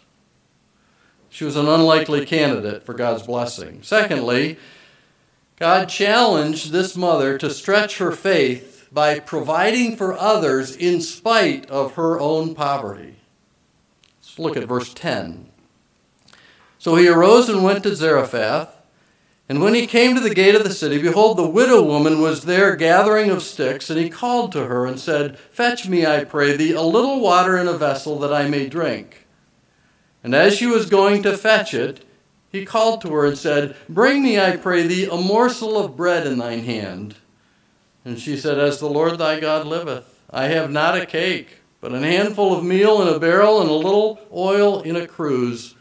She 1.29 1.45
was 1.45 1.57
an 1.57 1.69
unlikely 1.69 2.25
candidate 2.25 2.85
for 2.85 2.95
God's 2.95 3.25
blessing. 3.25 3.83
Secondly, 3.83 4.59
God 5.57 5.89
challenged 5.89 6.71
this 6.71 6.97
mother 6.97 7.37
to 7.39 7.51
stretch 7.51 7.99
her 7.99 8.13
faith 8.13 8.89
by 8.93 9.19
providing 9.19 9.97
for 9.97 10.17
others 10.17 10.77
in 10.77 11.01
spite 11.01 11.69
of 11.69 11.95
her 11.95 12.19
own 12.21 12.55
poverty. 12.55 13.17
Let's 14.21 14.39
look 14.39 14.57
at 14.57 14.69
verse 14.69 14.95
10. 14.95 15.48
So 16.79 16.95
he 16.95 17.09
arose 17.09 17.49
and 17.49 17.63
went 17.63 17.83
to 17.83 17.95
Zarephath. 17.95 18.75
And 19.49 19.63
when 19.63 19.75
he 19.75 19.87
came 19.87 20.15
to 20.15 20.21
the 20.21 20.35
gate 20.35 20.55
of 20.55 20.63
the 20.63 20.75
city, 20.75 21.01
behold, 21.01 21.39
the 21.39 21.49
widow 21.49 21.83
woman 21.83 22.21
was 22.21 22.45
there 22.45 22.77
gathering 22.77 23.31
of 23.31 23.43
sticks. 23.43 23.89
And 23.89 23.99
he 23.99 24.11
called 24.11 24.53
to 24.53 24.67
her 24.67 24.87
and 24.87 25.01
said, 25.01 25.39
Fetch 25.39 25.89
me, 25.89 26.07
I 26.07 26.25
pray 26.25 26.57
thee, 26.57 26.73
a 26.73 26.83
little 26.83 27.21
water 27.21 27.57
in 27.57 27.67
a 27.67 27.73
vessel 27.73 28.19
that 28.21 28.33
I 28.33 28.47
may 28.49 28.69
drink. 28.69 29.27
And 30.23 30.35
as 30.35 30.55
she 30.55 30.67
was 30.67 30.91
going 30.91 31.23
to 31.23 31.39
fetch 31.39 31.73
it, 31.73 32.05
he 32.51 32.65
called 32.65 33.01
to 33.03 33.13
her 33.13 33.27
and 33.27 33.39
said, 33.39 33.77
Bring 33.89 34.23
me, 34.23 34.39
I 34.39 34.57
pray 34.57 34.87
thee, 34.87 35.09
a 35.11 35.17
morsel 35.17 35.79
of 35.79 35.97
bread 35.97 36.27
in 36.27 36.39
thine 36.39 36.65
hand. 36.65 37.17
And 38.05 38.19
she 38.19 38.37
said, 38.37 38.59
As 38.59 38.81
the 38.81 38.89
Lord 38.89 39.19
thy 39.19 39.41
God 39.41 39.67
liveth, 39.67 40.23
I 40.31 40.45
have 40.45 40.71
not 40.71 40.97
a 40.97 41.07
cake, 41.07 41.59
but 41.81 41.93
an 41.93 42.03
handful 42.03 42.57
of 42.57 42.65
meal 42.65 43.01
in 43.01 43.09
a 43.09 43.19
barrel 43.19 43.61
and 43.61 43.71
a 43.71 43.75
little 43.75 44.21
oil 44.33 44.83
in 44.83 44.97
a 44.97 45.07
cruse. 45.07 45.75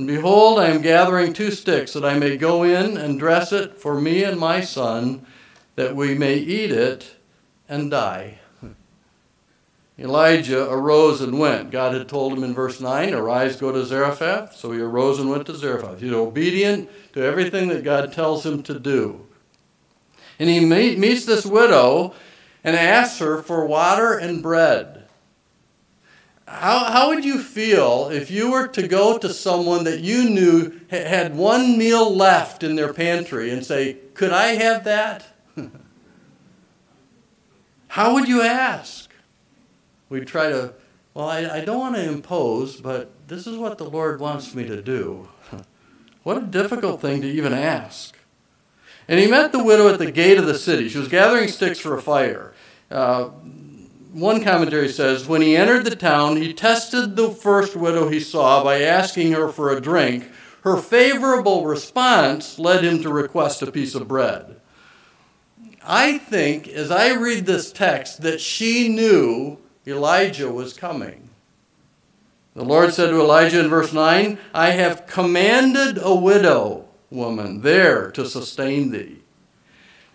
And 0.00 0.06
behold, 0.06 0.58
I 0.58 0.68
am 0.68 0.80
gathering 0.80 1.34
two 1.34 1.50
sticks, 1.50 1.92
that 1.92 2.06
I 2.06 2.18
may 2.18 2.38
go 2.38 2.62
in 2.62 2.96
and 2.96 3.18
dress 3.18 3.52
it 3.52 3.78
for 3.78 4.00
me 4.00 4.24
and 4.24 4.40
my 4.40 4.62
son, 4.62 5.26
that 5.76 5.94
we 5.94 6.14
may 6.14 6.36
eat 6.36 6.70
it 6.70 7.16
and 7.68 7.90
die. 7.90 8.38
Elijah 9.98 10.70
arose 10.70 11.20
and 11.20 11.38
went. 11.38 11.70
God 11.70 11.92
had 11.92 12.08
told 12.08 12.32
him 12.32 12.42
in 12.42 12.54
verse 12.54 12.80
9, 12.80 13.12
Arise, 13.12 13.56
go 13.56 13.72
to 13.72 13.84
Zarephath. 13.84 14.56
So 14.56 14.72
he 14.72 14.80
arose 14.80 15.18
and 15.18 15.28
went 15.28 15.44
to 15.48 15.54
Zarephath. 15.54 16.00
He's 16.00 16.14
obedient 16.14 16.88
to 17.12 17.22
everything 17.22 17.68
that 17.68 17.84
God 17.84 18.10
tells 18.10 18.46
him 18.46 18.62
to 18.62 18.80
do. 18.80 19.26
And 20.38 20.48
he 20.48 20.64
meets 20.64 21.26
this 21.26 21.44
widow 21.44 22.14
and 22.64 22.74
asks 22.74 23.18
her 23.18 23.42
for 23.42 23.66
water 23.66 24.16
and 24.16 24.42
bread. 24.42 24.99
How, 26.50 26.84
how 26.86 27.08
would 27.10 27.24
you 27.24 27.40
feel 27.40 28.08
if 28.10 28.28
you 28.28 28.50
were 28.50 28.66
to 28.68 28.88
go 28.88 29.16
to 29.18 29.32
someone 29.32 29.84
that 29.84 30.00
you 30.00 30.28
knew 30.28 30.80
had 30.90 31.36
one 31.36 31.78
meal 31.78 32.14
left 32.14 32.64
in 32.64 32.74
their 32.74 32.92
pantry 32.92 33.50
and 33.50 33.64
say, 33.64 33.98
Could 34.14 34.32
I 34.32 34.54
have 34.56 34.82
that? 34.84 35.26
how 37.88 38.14
would 38.14 38.26
you 38.26 38.42
ask? 38.42 39.10
we 40.08 40.20
try 40.22 40.50
to, 40.50 40.74
well, 41.14 41.28
I, 41.28 41.60
I 41.60 41.64
don't 41.64 41.78
want 41.78 41.94
to 41.94 42.02
impose, 42.02 42.80
but 42.80 43.12
this 43.28 43.46
is 43.46 43.56
what 43.56 43.78
the 43.78 43.88
Lord 43.88 44.20
wants 44.20 44.54
me 44.54 44.66
to 44.66 44.82
do. 44.82 45.28
what 46.24 46.36
a 46.36 46.42
difficult 46.42 47.00
thing 47.00 47.22
to 47.22 47.28
even 47.28 47.54
ask. 47.54 48.18
And 49.06 49.20
he 49.20 49.28
met 49.28 49.52
the 49.52 49.62
widow 49.62 49.88
at 49.88 49.98
the 49.98 50.10
gate 50.10 50.36
of 50.36 50.46
the 50.46 50.58
city. 50.58 50.88
She 50.88 50.98
was 50.98 51.08
gathering 51.08 51.48
sticks 51.48 51.78
for 51.78 51.96
a 51.96 52.02
fire. 52.02 52.52
Uh, 52.90 53.30
one 54.12 54.42
commentary 54.42 54.88
says 54.88 55.28
when 55.28 55.42
he 55.42 55.56
entered 55.56 55.84
the 55.84 55.96
town, 55.96 56.36
he 56.36 56.52
tested 56.52 57.16
the 57.16 57.30
first 57.30 57.76
widow 57.76 58.08
he 58.08 58.20
saw 58.20 58.64
by 58.64 58.82
asking 58.82 59.32
her 59.32 59.48
for 59.48 59.70
a 59.70 59.80
drink. 59.80 60.30
Her 60.62 60.76
favorable 60.76 61.66
response 61.66 62.58
led 62.58 62.84
him 62.84 63.02
to 63.02 63.12
request 63.12 63.62
a 63.62 63.70
piece 63.72 63.94
of 63.94 64.08
bread. 64.08 64.60
I 65.82 66.18
think, 66.18 66.68
as 66.68 66.90
I 66.90 67.14
read 67.14 67.46
this 67.46 67.72
text, 67.72 68.22
that 68.22 68.40
she 68.40 68.88
knew 68.88 69.58
Elijah 69.86 70.50
was 70.52 70.74
coming. 70.74 71.30
The 72.54 72.64
Lord 72.64 72.92
said 72.92 73.10
to 73.10 73.20
Elijah 73.20 73.60
in 73.60 73.68
verse 73.68 73.92
9, 73.92 74.38
I 74.52 74.70
have 74.70 75.06
commanded 75.06 75.98
a 76.02 76.14
widow 76.14 76.88
woman 77.10 77.62
there 77.62 78.10
to 78.10 78.26
sustain 78.26 78.90
thee. 78.90 79.19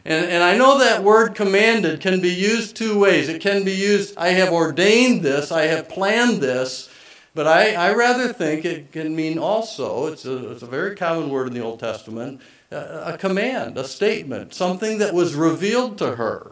And, 0.06 0.26
and 0.26 0.44
I 0.44 0.56
know 0.56 0.78
that 0.78 1.04
word 1.04 1.34
commanded 1.34 2.00
can 2.00 2.22
be 2.22 2.30
used 2.30 2.76
two 2.76 3.00
ways. 3.00 3.28
It 3.28 3.42
can 3.42 3.64
be 3.64 3.72
used, 3.72 4.16
I 4.18 4.30
have 4.30 4.54
ordained 4.54 5.24
this, 5.24 5.52
I 5.52 5.64
have 5.64 5.90
planned 5.90 6.42
this, 6.42 6.90
but 7.34 7.48
I, 7.48 7.74
I 7.74 7.94
rather 7.96 8.32
think 8.32 8.66
it 8.66 8.92
can 8.92 9.16
mean 9.16 9.40
also, 9.40 10.06
it's 10.06 10.26
a, 10.26 10.52
it's 10.52 10.62
a 10.62 10.68
very 10.68 10.96
common 10.96 11.32
word 11.32 11.48
in 11.48 11.56
the 11.56 11.64
Old 11.64 11.80
Testament, 11.80 12.40
a, 12.70 13.14
a 13.14 13.18
command, 13.18 13.80
a 13.80 13.84
statement, 13.84 14.54
something 14.54 15.00
that 15.00 15.14
was 15.14 15.34
revealed 15.34 15.98
to 15.98 16.18
her. 16.18 16.52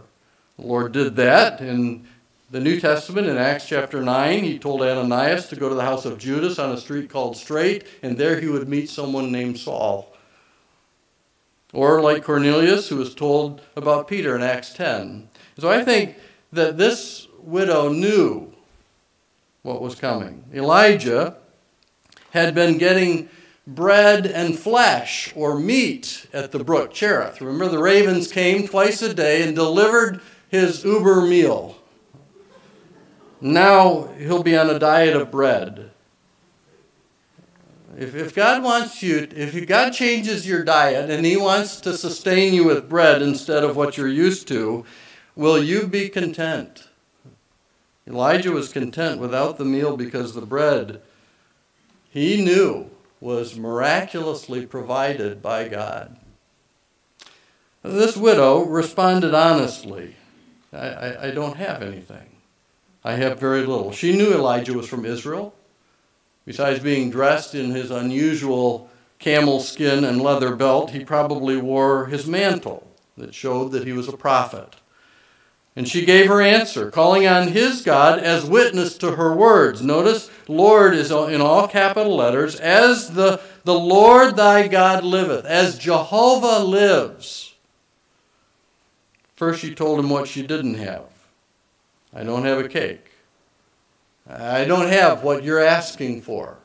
The 0.58 0.66
Lord 0.66 0.92
did 0.92 1.16
that 1.18 1.62
in 1.62 2.08
the 2.50 2.60
New 2.60 2.80
Testament 2.80 3.28
in 3.28 3.38
Acts 3.38 3.68
chapter 3.68 4.02
9, 4.02 4.44
he 4.44 4.58
told 4.58 4.82
Ananias 4.82 5.48
to 5.50 5.56
go 5.56 5.70
to 5.70 5.76
the 5.76 5.86
house 5.86 6.06
of 6.06 6.18
Judas 6.18 6.58
on 6.58 6.72
a 6.72 6.78
street 6.78 7.10
called 7.10 7.38
Straight, 7.38 7.86
and 8.02 8.18
there 8.18 8.40
he 8.40 8.48
would 8.48 8.68
meet 8.68 8.90
someone 8.90 9.32
named 9.32 9.60
Saul. 9.60 10.14
Or 11.74 12.02
like 12.02 12.24
Cornelius, 12.24 12.90
who 12.90 12.98
was 12.98 13.16
told 13.16 13.62
about 13.76 14.08
Peter 14.08 14.36
in 14.36 14.44
Acts 14.44 14.74
10. 14.74 15.28
So 15.58 15.70
I 15.70 15.84
think 15.84 16.16
that 16.52 16.78
this 16.78 17.28
widow 17.42 17.90
knew 17.90 18.54
what 19.64 19.82
was 19.82 19.96
coming. 19.96 20.46
Elijah 20.54 21.36
had 22.32 22.54
been 22.54 22.78
getting 22.78 23.30
bread 23.66 24.26
and 24.26 24.58
flesh 24.58 25.34
or 25.36 25.58
meat 25.58 26.28
at 26.34 26.52
the 26.52 26.64
brook 26.64 26.94
Cherith. 26.94 27.42
Remember, 27.42 27.70
the 27.70 27.82
ravens 27.82 28.32
came 28.32 28.68
twice 28.68 29.02
a 29.02 29.14
day 29.14 29.42
and 29.42 29.56
delivered 29.56 30.22
his 30.50 30.84
uber 30.84 31.22
meal. 31.22 31.78
Now 33.40 34.10
he'll 34.18 34.44
be 34.44 34.56
on 34.56 34.70
a 34.70 34.80
diet 34.80 35.16
of 35.16 35.32
bread. 35.32 35.92
If, 37.98 38.16
if 38.16 38.34
God 38.34 38.64
wants 38.64 39.04
you, 39.04 39.28
if 39.36 39.68
God 39.68 39.92
changes 39.92 40.48
your 40.48 40.64
diet 40.64 41.10
and 41.10 41.26
He 41.26 41.38
wants 41.38 41.80
to 41.82 41.98
sustain 41.98 42.54
you 42.54 42.66
with 42.66 42.90
bread 42.90 43.22
instead 43.22 43.64
of 43.64 43.76
what 43.76 43.98
you're 43.98 44.08
used 44.08 44.48
to, 44.50 44.86
will 45.36 45.64
you 45.64 45.88
be 45.88 46.10
content? 46.10 46.88
Elijah 48.08 48.52
was 48.52 48.74
content 48.74 49.20
without 49.20 49.58
the 49.58 49.66
meal 49.66 49.96
because 49.96 50.34
the 50.34 50.46
bread 50.46 51.02
he 52.10 52.44
knew 52.44 52.90
was 53.20 53.58
miraculously 53.58 54.66
provided 54.66 55.42
by 55.42 55.68
God. 55.68 56.18
This 57.82 58.18
widow 58.18 58.64
responded 58.66 59.34
honestly 59.34 60.16
I, 60.72 60.88
I, 60.88 61.28
I 61.28 61.32
don't 61.32 61.58
have 61.58 61.82
anything. 61.82 62.30
I 63.04 63.14
have 63.14 63.40
very 63.40 63.62
little. 63.62 63.92
She 63.92 64.16
knew 64.16 64.34
Elijah 64.34 64.74
was 64.74 64.88
from 64.88 65.06
Israel. 65.06 65.54
Besides 66.46 66.80
being 66.80 67.10
dressed 67.10 67.56
in 67.56 67.72
his 67.72 67.90
unusual 67.90 68.90
camel 69.20 69.62
skin 69.62 70.04
and 70.04 70.22
leather 70.22 70.56
belt, 70.56 70.92
he 70.92 71.06
probably 71.06 71.58
wore 71.58 72.08
his 72.08 72.28
mantle 72.28 72.88
that 73.18 73.34
showed 73.34 73.72
that 73.72 73.86
he 73.86 73.94
was 73.94 74.08
a 74.08 74.18
prophet. 74.18 74.76
And 75.76 75.88
she 75.88 76.06
gave 76.06 76.28
her 76.28 76.42
answer, 76.42 76.92
calling 76.92 77.26
on 77.26 77.48
his 77.48 77.82
God 77.82 78.20
as 78.20 78.46
witness 78.46 78.98
to 79.00 79.16
her 79.16 79.34
words. 79.34 79.82
Notice, 79.82 80.30
Lord 80.48 80.94
is 80.94 81.10
in 81.10 81.42
all 81.42 81.68
capital 81.68 82.16
letters, 82.16 82.56
as 82.60 83.12
the, 83.12 83.42
the 83.64 83.74
Lord 83.78 84.36
thy 84.36 84.68
God 84.68 85.04
liveth, 85.04 85.46
as 85.46 85.80
Jehovah 85.80 86.64
lives. 86.64 87.56
First, 89.36 89.62
she 89.62 89.74
told 89.74 90.00
him 90.00 90.10
what 90.10 90.28
she 90.28 90.46
didn't 90.46 90.76
have. 90.76 91.06
I 92.14 92.24
don't 92.24 92.46
have 92.46 92.60
a 92.60 92.70
cake. 92.70 93.13
I 94.28 94.66
don't 94.66 94.88
have 94.88 95.24
what 95.24 95.44
you're 95.44 95.60
asking 95.60 96.22
for. 96.22 96.58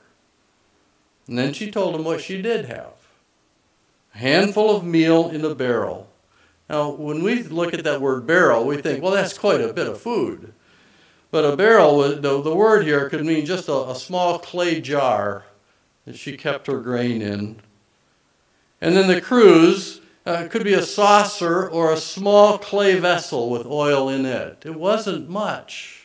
And 1.27 1.39
then 1.39 1.53
she 1.53 1.71
told 1.71 1.95
him 1.95 2.05
what 2.05 2.21
she 2.21 2.41
did 2.41 2.67
have 2.67 2.93
a 4.15 4.19
handful 4.19 4.75
of 4.75 4.85
meal 4.85 5.29
in 5.29 5.45
a 5.45 5.55
barrel. 5.55 6.09
Now, 6.69 6.91
when 6.91 7.23
we 7.23 7.43
look 7.43 7.75
at 7.75 7.85
that 7.85 8.01
word 8.01 8.27
barrel, 8.27 8.65
we 8.65 8.79
think, 8.79 9.03
well, 9.03 9.13
that's 9.13 9.37
quite 9.39 9.61
a 9.61 9.73
bit 9.73 9.87
of 9.87 10.01
food. 10.01 10.53
But 11.31 11.45
a 11.45 11.57
barrel, 11.57 11.99
the, 11.99 12.43
the 12.43 12.55
word 12.55 12.85
here 12.85 13.09
could 13.11 13.25
mean 13.25 13.45
just 13.45 13.69
a, 13.69 13.91
a 13.91 13.95
small 13.95 14.39
clay 14.39 14.81
jar 14.81 15.45
that 16.05 16.17
she 16.17 16.37
kept 16.37 16.67
her 16.67 16.81
grain 16.81 17.21
in. 17.21 17.61
And 18.81 18.97
then 18.97 19.09
the 19.09 19.21
cruse 19.21 20.01
uh, 20.25 20.47
could 20.49 20.65
be 20.65 20.75
a 20.75 20.83
saucer 20.83 21.69
or 21.69 21.93
a 21.93 21.97
small 21.99 22.59
clay 22.59 22.99
vessel 22.99 23.51
with 23.51 23.67
oil 23.67 24.09
in 24.09 24.25
it. 24.25 24.63
It 24.65 24.75
wasn't 24.75 25.29
much. 25.29 25.98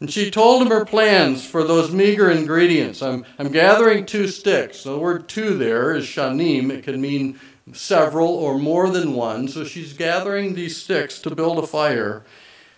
And 0.00 0.10
she 0.10 0.30
told 0.30 0.62
him 0.62 0.68
her 0.68 0.84
plans 0.84 1.44
for 1.44 1.64
those 1.64 1.90
meager 1.90 2.30
ingredients. 2.30 3.02
I'm, 3.02 3.24
I'm 3.38 3.50
gathering 3.50 4.06
two 4.06 4.28
sticks. 4.28 4.84
The 4.84 4.96
word 4.96 5.28
two 5.28 5.56
there 5.56 5.94
is 5.94 6.04
shanim. 6.04 6.70
It 6.70 6.84
can 6.84 7.00
mean 7.00 7.40
several 7.72 8.28
or 8.28 8.58
more 8.58 8.90
than 8.90 9.14
one. 9.14 9.48
So 9.48 9.64
she's 9.64 9.92
gathering 9.92 10.54
these 10.54 10.76
sticks 10.76 11.20
to 11.22 11.34
build 11.34 11.58
a 11.58 11.66
fire 11.66 12.24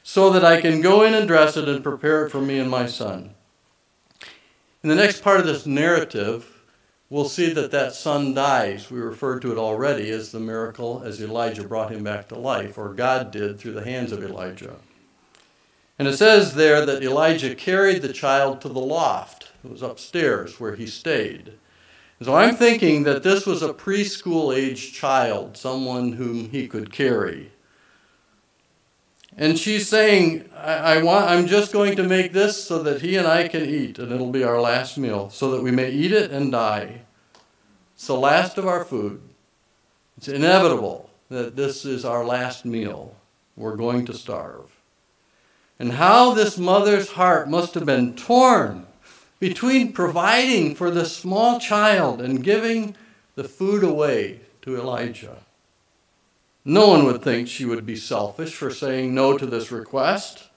so 0.02 0.30
that 0.30 0.44
I 0.44 0.62
can 0.62 0.80
go 0.80 1.02
in 1.02 1.12
and 1.12 1.28
dress 1.28 1.58
it 1.58 1.68
and 1.68 1.82
prepare 1.82 2.26
it 2.26 2.30
for 2.30 2.40
me 2.40 2.58
and 2.58 2.70
my 2.70 2.86
son. 2.86 3.34
In 4.82 4.88
the 4.88 4.94
next 4.94 5.22
part 5.22 5.40
of 5.40 5.46
this 5.46 5.66
narrative, 5.66 6.62
we'll 7.10 7.28
see 7.28 7.52
that 7.52 7.70
that 7.70 7.92
son 7.92 8.32
dies. 8.32 8.90
We 8.90 8.98
referred 8.98 9.42
to 9.42 9.52
it 9.52 9.58
already 9.58 10.08
as 10.10 10.32
the 10.32 10.40
miracle 10.40 11.02
as 11.04 11.20
Elijah 11.20 11.68
brought 11.68 11.92
him 11.92 12.02
back 12.02 12.28
to 12.28 12.38
life, 12.38 12.78
or 12.78 12.94
God 12.94 13.30
did 13.30 13.58
through 13.58 13.72
the 13.72 13.84
hands 13.84 14.10
of 14.10 14.24
Elijah. 14.24 14.76
And 16.00 16.08
it 16.08 16.16
says 16.16 16.54
there 16.54 16.86
that 16.86 17.02
Elijah 17.02 17.54
carried 17.54 18.00
the 18.00 18.10
child 18.10 18.62
to 18.62 18.70
the 18.70 18.80
loft. 18.80 19.50
It 19.62 19.70
was 19.70 19.82
upstairs 19.82 20.58
where 20.58 20.74
he 20.74 20.86
stayed. 20.86 21.48
And 22.18 22.24
so 22.24 22.34
I'm 22.34 22.56
thinking 22.56 23.02
that 23.02 23.22
this 23.22 23.44
was 23.44 23.60
a 23.60 23.74
preschool 23.74 24.56
age 24.56 24.94
child, 24.94 25.58
someone 25.58 26.12
whom 26.12 26.48
he 26.48 26.68
could 26.68 26.90
carry. 26.90 27.52
And 29.36 29.58
she's 29.58 29.90
saying, 29.90 30.48
I, 30.56 30.72
I, 30.72 31.02
want, 31.02 31.28
I'm 31.28 31.46
just 31.46 31.70
going 31.70 31.96
to 31.96 32.04
make 32.04 32.32
this 32.32 32.64
so 32.64 32.82
that 32.82 33.02
he 33.02 33.16
and 33.16 33.28
I 33.28 33.48
can 33.48 33.66
eat, 33.66 33.98
and 33.98 34.10
it'll 34.10 34.32
be 34.32 34.42
our 34.42 34.58
last 34.58 34.96
meal, 34.96 35.28
so 35.28 35.50
that 35.50 35.62
we 35.62 35.70
may 35.70 35.90
eat 35.90 36.12
it 36.12 36.30
and 36.30 36.50
die. 36.50 37.02
It's 37.94 38.06
the 38.06 38.14
last 38.14 38.56
of 38.56 38.66
our 38.66 38.86
food. 38.86 39.20
It's 40.16 40.28
inevitable 40.28 41.10
that 41.28 41.56
this 41.56 41.84
is 41.84 42.06
our 42.06 42.24
last 42.24 42.64
meal. 42.64 43.14
We're 43.54 43.76
going 43.76 44.06
to 44.06 44.14
starve 44.14 44.79
and 45.80 45.92
how 45.92 46.34
this 46.34 46.58
mother's 46.58 47.12
heart 47.12 47.48
must 47.48 47.72
have 47.72 47.86
been 47.86 48.14
torn 48.14 48.86
between 49.38 49.94
providing 49.94 50.74
for 50.74 50.90
this 50.90 51.16
small 51.16 51.58
child 51.58 52.20
and 52.20 52.44
giving 52.44 52.94
the 53.34 53.44
food 53.44 53.82
away 53.82 54.40
to 54.60 54.76
Elijah. 54.76 55.38
No 56.66 56.88
one 56.88 57.06
would 57.06 57.22
think 57.22 57.48
she 57.48 57.64
would 57.64 57.86
be 57.86 57.96
selfish 57.96 58.54
for 58.54 58.70
saying 58.70 59.14
no 59.14 59.38
to 59.38 59.46
this 59.46 59.72
request. 59.72 60.50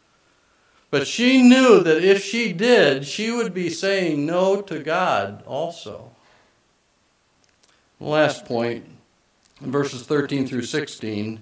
But 0.91 1.07
she 1.07 1.41
knew 1.41 1.79
that 1.79 2.03
if 2.03 2.21
she 2.21 2.51
did, 2.51 3.05
she 3.05 3.31
would 3.31 3.53
be 3.53 3.69
saying 3.69 4.25
no 4.25 4.61
to 4.63 4.79
God 4.79 5.41
also. 5.47 6.11
Last 7.97 8.43
point, 8.43 8.83
in 9.61 9.71
verses 9.71 10.03
13 10.03 10.45
through 10.47 10.63
16 10.63 11.41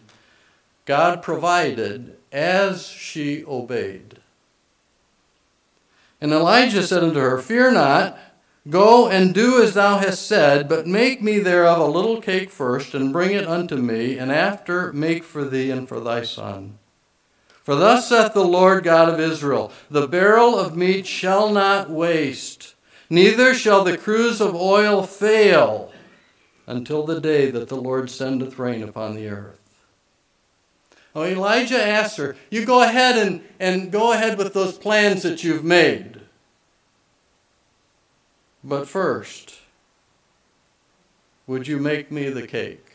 God 0.85 1.23
provided 1.23 2.17
as 2.31 2.87
she 2.87 3.43
obeyed. 3.45 4.19
And 6.21 6.31
Elijah 6.31 6.83
said 6.83 7.03
unto 7.03 7.19
her, 7.19 7.39
Fear 7.39 7.71
not, 7.71 8.17
go 8.69 9.07
and 9.09 9.33
do 9.33 9.61
as 9.61 9.73
thou 9.73 9.97
hast 9.97 10.27
said, 10.27 10.69
but 10.69 10.85
make 10.85 11.21
me 11.21 11.39
thereof 11.39 11.79
a 11.79 11.85
little 11.85 12.21
cake 12.21 12.51
first, 12.51 12.93
and 12.93 13.11
bring 13.11 13.31
it 13.31 13.47
unto 13.47 13.75
me, 13.77 14.17
and 14.17 14.31
after 14.31 14.93
make 14.93 15.23
for 15.23 15.43
thee 15.43 15.71
and 15.71 15.89
for 15.89 15.99
thy 15.99 16.23
son. 16.23 16.77
For 17.63 17.75
thus 17.75 18.09
saith 18.09 18.33
the 18.33 18.43
Lord 18.43 18.83
God 18.83 19.09
of 19.09 19.19
Israel 19.19 19.71
The 19.89 20.07
barrel 20.07 20.57
of 20.57 20.77
meat 20.77 21.07
shall 21.07 21.49
not 21.49 21.89
waste, 21.89 22.75
neither 23.09 23.53
shall 23.53 23.83
the 23.83 23.97
cruse 23.97 24.39
of 24.41 24.55
oil 24.55 25.03
fail, 25.03 25.91
until 26.67 27.05
the 27.05 27.19
day 27.19 27.49
that 27.51 27.67
the 27.67 27.75
Lord 27.75 28.09
sendeth 28.09 28.59
rain 28.59 28.83
upon 28.83 29.15
the 29.15 29.27
earth. 29.27 29.60
Oh, 31.13 31.23
Elijah 31.23 31.81
asked 31.81 32.17
her, 32.17 32.35
You 32.49 32.65
go 32.65 32.83
ahead 32.83 33.17
and, 33.17 33.41
and 33.59 33.91
go 33.91 34.13
ahead 34.13 34.37
with 34.37 34.53
those 34.53 34.77
plans 34.77 35.23
that 35.23 35.43
you've 35.43 35.63
made. 35.63 36.21
But 38.63 38.87
first, 38.87 39.59
would 41.47 41.67
you 41.67 41.79
make 41.79 42.11
me 42.11 42.29
the 42.29 42.47
cake? 42.47 42.85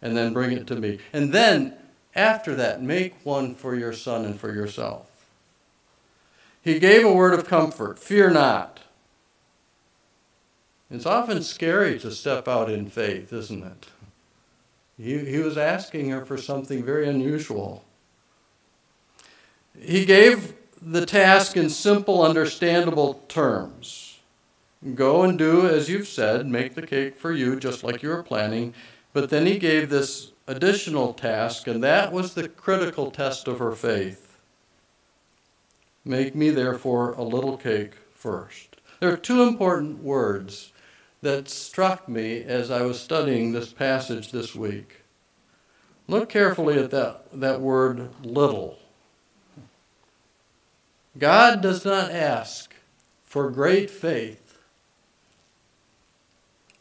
And 0.00 0.16
then 0.16 0.32
bring 0.32 0.52
it 0.52 0.66
to 0.68 0.76
me. 0.76 1.00
And 1.12 1.32
then, 1.32 1.74
after 2.14 2.54
that, 2.54 2.80
make 2.80 3.14
one 3.24 3.54
for 3.54 3.74
your 3.74 3.92
son 3.92 4.24
and 4.24 4.38
for 4.38 4.54
yourself. 4.54 5.26
He 6.62 6.78
gave 6.78 7.04
a 7.04 7.12
word 7.12 7.34
of 7.34 7.46
comfort 7.46 7.98
fear 7.98 8.30
not. 8.30 8.80
It's 10.90 11.06
often 11.06 11.42
scary 11.42 11.98
to 11.98 12.10
step 12.10 12.48
out 12.48 12.70
in 12.70 12.88
faith, 12.88 13.32
isn't 13.32 13.62
it? 13.62 13.86
He, 14.98 15.18
he 15.18 15.38
was 15.38 15.56
asking 15.56 16.10
her 16.10 16.24
for 16.24 16.36
something 16.36 16.84
very 16.84 17.08
unusual. 17.08 17.84
He 19.78 20.04
gave 20.04 20.54
the 20.82 21.06
task 21.06 21.56
in 21.56 21.70
simple, 21.70 22.22
understandable 22.22 23.22
terms. 23.28 24.18
Go 24.94 25.22
and 25.22 25.38
do 25.38 25.66
as 25.66 25.88
you've 25.88 26.08
said, 26.08 26.46
make 26.46 26.74
the 26.74 26.86
cake 26.86 27.16
for 27.16 27.32
you, 27.32 27.58
just 27.58 27.84
like 27.84 28.02
you 28.02 28.08
were 28.08 28.22
planning. 28.22 28.74
But 29.12 29.30
then 29.30 29.46
he 29.46 29.58
gave 29.58 29.88
this 29.88 30.32
additional 30.46 31.12
task, 31.14 31.66
and 31.66 31.82
that 31.82 32.12
was 32.12 32.34
the 32.34 32.48
critical 32.48 33.10
test 33.10 33.48
of 33.48 33.58
her 33.58 33.72
faith. 33.72 34.36
Make 36.04 36.34
me, 36.34 36.50
therefore, 36.50 37.12
a 37.12 37.22
little 37.22 37.56
cake 37.56 37.94
first. 38.12 38.76
There 39.00 39.12
are 39.12 39.16
two 39.16 39.42
important 39.42 40.02
words 40.02 40.72
that 41.22 41.48
struck 41.48 42.08
me 42.08 42.42
as 42.42 42.70
I 42.70 42.82
was 42.82 43.00
studying 43.00 43.52
this 43.52 43.72
passage 43.72 44.30
this 44.30 44.54
week. 44.54 45.02
Look 46.06 46.28
carefully 46.28 46.78
at 46.78 46.90
that, 46.90 47.24
that 47.32 47.60
word 47.60 48.10
little. 48.24 48.78
God 51.18 51.60
does 51.60 51.84
not 51.84 52.10
ask 52.10 52.74
for 53.24 53.50
great 53.50 53.90
faith, 53.90 54.58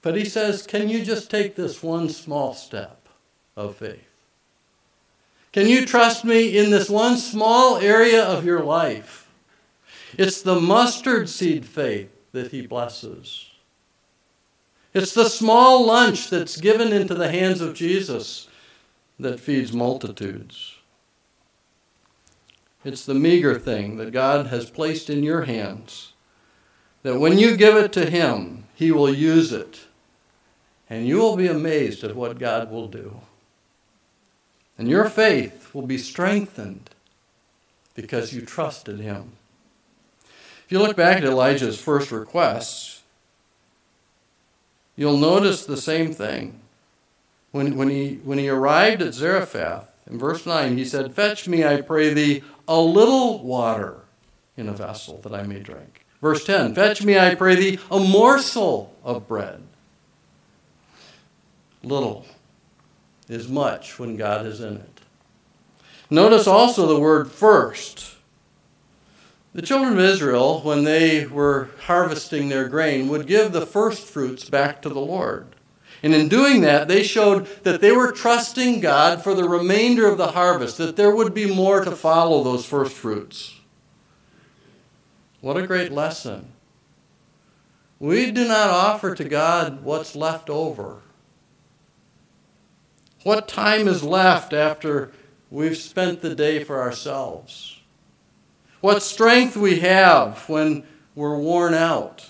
but 0.02 0.16
He 0.16 0.26
says, 0.26 0.66
Can 0.66 0.88
you 0.88 1.04
just 1.04 1.30
take 1.30 1.56
this 1.56 1.82
one 1.82 2.10
small 2.10 2.54
step 2.54 3.10
of 3.56 3.76
faith? 3.76 4.04
Can 5.52 5.68
you 5.68 5.86
trust 5.86 6.24
me 6.24 6.56
in 6.58 6.70
this 6.70 6.90
one 6.90 7.18
small 7.18 7.78
area 7.78 8.24
of 8.24 8.46
your 8.46 8.64
life? 8.64 9.30
It's 10.18 10.42
the 10.42 10.62
mustard 10.62 11.28
seed 11.28 11.66
faith 11.66 12.12
that 12.32 12.52
He 12.52 12.66
blesses. 12.66 13.50
It's 14.98 15.14
the 15.14 15.30
small 15.30 15.86
lunch 15.86 16.32
that's 16.32 16.60
given 16.60 16.92
into 16.92 17.14
the 17.14 17.30
hands 17.30 17.62
of 17.62 17.76
Jesus 17.76 18.48
that 19.20 19.40
feeds 19.40 19.72
multitudes. 19.72 20.78
It's 22.84 23.06
the 23.06 23.14
meager 23.14 23.60
thing 23.60 23.98
that 23.98 24.12
God 24.12 24.48
has 24.48 24.72
placed 24.72 25.08
in 25.12 25.22
your 25.22 25.44
hands. 25.44 26.14
That 27.04 27.20
when 27.20 27.38
you 27.38 27.56
give 27.56 27.78
it 27.78 27.94
to 27.94 28.10
Him, 28.10 28.64
He 28.74 28.92
will 28.92 29.14
use 29.14 29.54
it. 29.54 29.82
And 30.90 31.08
you 31.08 31.18
will 31.18 31.36
be 31.36 31.48
amazed 31.48 32.04
at 32.04 32.16
what 32.16 32.40
God 32.40 32.72
will 32.72 32.88
do. 32.88 33.22
And 34.80 34.90
your 34.90 35.10
faith 35.10 35.76
will 35.76 35.86
be 35.86 36.00
strengthened 36.00 36.90
because 37.94 38.34
you 38.34 38.42
trusted 38.42 39.00
Him. 39.00 39.34
If 40.66 40.72
you 40.72 40.80
look 40.80 40.98
back 40.98 41.18
at 41.18 41.24
Elijah's 41.24 41.80
first 41.80 42.12
requests, 42.12 42.97
you'll 44.98 45.18
notice 45.18 45.66
the 45.66 45.78
same 45.78 46.14
thing. 46.14 46.60
When, 47.52 47.78
when, 47.78 47.90
he, 47.90 48.20
when 48.26 48.38
he 48.38 48.50
arrived 48.50 49.02
at 49.02 49.14
Zarephath, 49.14 49.90
in 50.10 50.20
verse 50.20 50.46
9, 50.46 50.78
he 50.78 50.84
said, 50.84 51.14
Fetch 51.14 51.48
me, 51.48 51.64
I 51.64 51.82
pray 51.82 52.14
thee, 52.14 52.44
a 52.68 52.80
little 52.80 53.44
water 53.44 54.02
in 54.58 54.68
a 54.68 54.74
vessel 54.74 55.20
that 55.24 55.34
I 55.34 55.44
may 55.44 55.60
drink. 55.60 56.06
Verse 56.22 56.44
10, 56.44 56.76
Fetch 56.76 57.04
me, 57.04 57.18
I 57.18 57.36
pray 57.36 57.56
thee, 57.56 57.80
a 57.90 58.00
morsel 58.00 58.94
of 59.04 59.28
bread. 59.28 59.62
Little 61.84 62.26
is 63.30 63.48
much 63.48 64.00
when 64.00 64.18
God 64.18 64.46
is 64.46 64.60
in 64.60 64.78
it. 64.78 65.02
Notice 66.10 66.48
also 66.48 66.88
the 66.88 67.00
word 67.00 67.32
first. 67.32 68.17
The 69.58 69.64
children 69.64 69.94
of 69.94 70.00
Israel, 70.00 70.62
when 70.62 70.84
they 70.84 71.26
were 71.26 71.72
harvesting 71.86 72.48
their 72.48 72.70
grain, 72.70 73.08
would 73.08 73.26
give 73.26 73.52
the 73.52 73.66
first 73.66 74.06
fruits 74.06 74.48
back 74.48 74.84
to 74.84 74.90
the 74.90 75.02
Lord. 75.02 75.48
And 76.04 76.14
in 76.14 76.30
doing 76.30 76.62
that, 76.62 76.88
they 76.88 77.02
showed 77.02 77.48
that 77.64 77.82
they 77.82 77.92
were 77.92 78.12
trusting 78.12 78.82
God 78.82 79.24
for 79.24 79.34
the 79.34 79.50
remainder 79.50 80.08
of 80.08 80.20
the 80.20 80.34
harvest, 80.34 80.78
that 80.78 80.96
there 80.96 81.16
would 81.16 81.34
be 81.34 81.52
more 81.52 81.84
to 81.84 81.96
follow 81.96 82.44
those 82.44 82.68
first 82.68 82.94
fruits. 82.94 83.60
What 85.42 85.58
a 85.58 85.66
great 85.66 85.92
lesson. 85.92 86.50
We 87.98 88.30
do 88.30 88.48
not 88.48 88.70
offer 88.70 89.16
to 89.16 89.24
God 89.24 89.84
what's 89.84 90.16
left 90.16 90.52
over. 90.52 91.02
What 93.24 93.48
time 93.48 93.88
is 93.88 94.04
left 94.04 94.54
after 94.54 95.12
we've 95.50 95.78
spent 95.78 96.22
the 96.22 96.36
day 96.36 96.64
for 96.64 96.80
ourselves? 96.80 97.77
What 98.82 99.02
strength 99.02 99.58
we 99.58 99.80
have 99.80 100.48
when 100.50 100.84
we're 101.16 101.38
worn 101.38 101.74
out, 101.74 102.28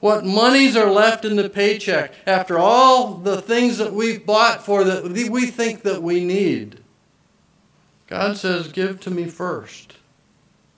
what 0.00 0.24
monies 0.24 0.76
are 0.76 0.90
left 0.90 1.24
in 1.24 1.36
the 1.36 1.48
paycheck 1.48 2.12
after 2.26 2.58
all 2.58 3.14
the 3.14 3.40
things 3.40 3.78
that 3.78 3.92
we've 3.92 4.26
bought 4.26 4.64
for 4.64 4.84
that 4.84 5.04
we 5.04 5.46
think 5.46 5.82
that 5.82 6.02
we 6.02 6.24
need. 6.24 6.80
God 8.06 8.36
says, 8.36 8.68
Give 8.68 9.00
to 9.00 9.10
me 9.10 9.26
first. 9.26 9.96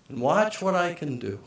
and 0.09 0.21
watch 0.21 0.63
what 0.63 0.75
I 0.75 0.95
can 0.95 1.19
do. 1.19 1.39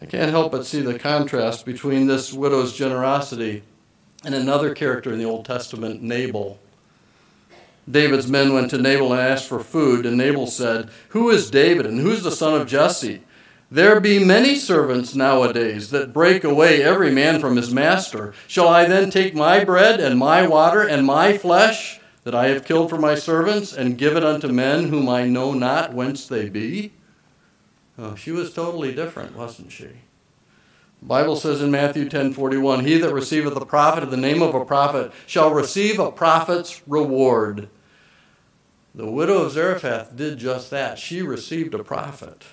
I 0.00 0.06
can't 0.06 0.30
help 0.30 0.52
but 0.52 0.66
see 0.66 0.80
the 0.82 0.98
contrast 0.98 1.64
between 1.66 2.06
this 2.06 2.32
widow's 2.32 2.76
generosity 2.76 3.62
and 4.24 4.34
another 4.34 4.74
character 4.74 5.12
in 5.12 5.18
the 5.18 5.24
Old 5.24 5.44
Testament, 5.46 6.02
Nabal. 6.02 6.58
David's 7.88 8.28
men 8.28 8.52
went 8.52 8.70
to 8.70 8.78
Nabal 8.78 9.12
and 9.12 9.20
asked 9.20 9.48
for 9.48 9.60
food, 9.60 10.06
and 10.06 10.16
Nabal 10.16 10.48
said, 10.48 10.90
Who 11.10 11.30
is 11.30 11.50
David, 11.50 11.86
and 11.86 12.00
who's 12.00 12.22
the 12.22 12.32
son 12.32 12.60
of 12.60 12.66
Jesse? 12.66 13.22
There 13.70 14.00
be 14.00 14.24
many 14.24 14.56
servants 14.56 15.14
nowadays 15.14 15.90
that 15.90 16.12
break 16.12 16.44
away 16.44 16.82
every 16.82 17.10
man 17.10 17.40
from 17.40 17.56
his 17.56 17.72
master. 17.72 18.32
Shall 18.46 18.68
I 18.68 18.86
then 18.86 19.10
take 19.10 19.34
my 19.34 19.64
bread 19.64 20.00
and 20.00 20.18
my 20.18 20.46
water 20.46 20.82
and 20.82 21.04
my 21.04 21.36
flesh 21.36 22.00
that 22.24 22.34
I 22.34 22.48
have 22.48 22.64
killed 22.64 22.90
for 22.90 22.98
my 22.98 23.14
servants 23.14 23.72
and 23.72 23.98
give 23.98 24.16
it 24.16 24.24
unto 24.24 24.48
men 24.48 24.88
whom 24.88 25.08
I 25.08 25.24
know 25.24 25.52
not 25.52 25.94
whence 25.94 26.26
they 26.26 26.48
be? 26.48 26.92
Oh, 27.98 28.14
she 28.14 28.30
was 28.30 28.52
totally 28.52 28.94
different, 28.94 29.36
wasn't 29.36 29.72
she? 29.72 29.88
The 31.00 31.06
Bible 31.06 31.36
says 31.36 31.60
in 31.60 31.70
Matthew 31.70 32.08
10:41, 32.08 32.84
"He 32.84 32.98
that 32.98 33.12
receiveth 33.12 33.56
a 33.56 33.66
prophet 33.66 34.02
in 34.02 34.10
the 34.10 34.16
name 34.16 34.42
of 34.42 34.54
a 34.54 34.64
prophet 34.64 35.12
shall 35.26 35.52
receive 35.52 35.98
a 35.98 36.10
prophet's 36.10 36.82
reward." 36.86 37.68
The 38.96 39.10
widow 39.10 39.42
of 39.42 39.52
Zarephath 39.52 40.16
did 40.16 40.38
just 40.38 40.70
that. 40.70 40.98
She 40.98 41.20
received 41.20 41.74
a 41.74 41.84
prophet. 41.84 42.44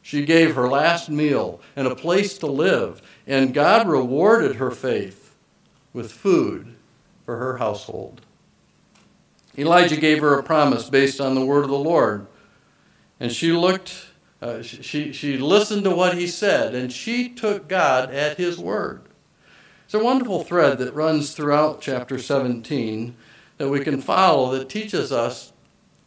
She 0.00 0.24
gave 0.24 0.54
her 0.54 0.68
last 0.68 1.10
meal 1.10 1.60
and 1.74 1.88
a 1.88 1.96
place 1.96 2.38
to 2.38 2.46
live, 2.46 3.02
and 3.26 3.52
God 3.52 3.88
rewarded 3.88 4.56
her 4.56 4.70
faith 4.70 5.34
with 5.92 6.12
food 6.12 6.76
for 7.26 7.36
her 7.38 7.56
household. 7.56 8.20
Elijah 9.58 9.96
gave 9.96 10.20
her 10.20 10.38
a 10.38 10.42
promise 10.44 10.88
based 10.88 11.20
on 11.20 11.34
the 11.34 11.44
word 11.44 11.64
of 11.64 11.70
the 11.70 11.76
Lord, 11.76 12.28
and 13.18 13.32
she 13.32 13.50
looked, 13.50 14.06
uh, 14.40 14.62
she, 14.62 15.12
she 15.12 15.36
listened 15.36 15.82
to 15.82 15.90
what 15.90 16.16
he 16.16 16.28
said, 16.28 16.76
and 16.76 16.92
she 16.92 17.28
took 17.28 17.66
God 17.66 18.14
at 18.14 18.36
his 18.36 18.56
word. 18.56 19.02
It's 19.84 19.94
a 19.94 20.04
wonderful 20.04 20.44
thread 20.44 20.78
that 20.78 20.94
runs 20.94 21.34
throughout 21.34 21.80
chapter 21.80 22.20
17 22.20 23.16
that 23.56 23.68
we 23.68 23.80
can 23.80 24.00
follow 24.00 24.52
that 24.56 24.68
teaches 24.68 25.10
us 25.10 25.52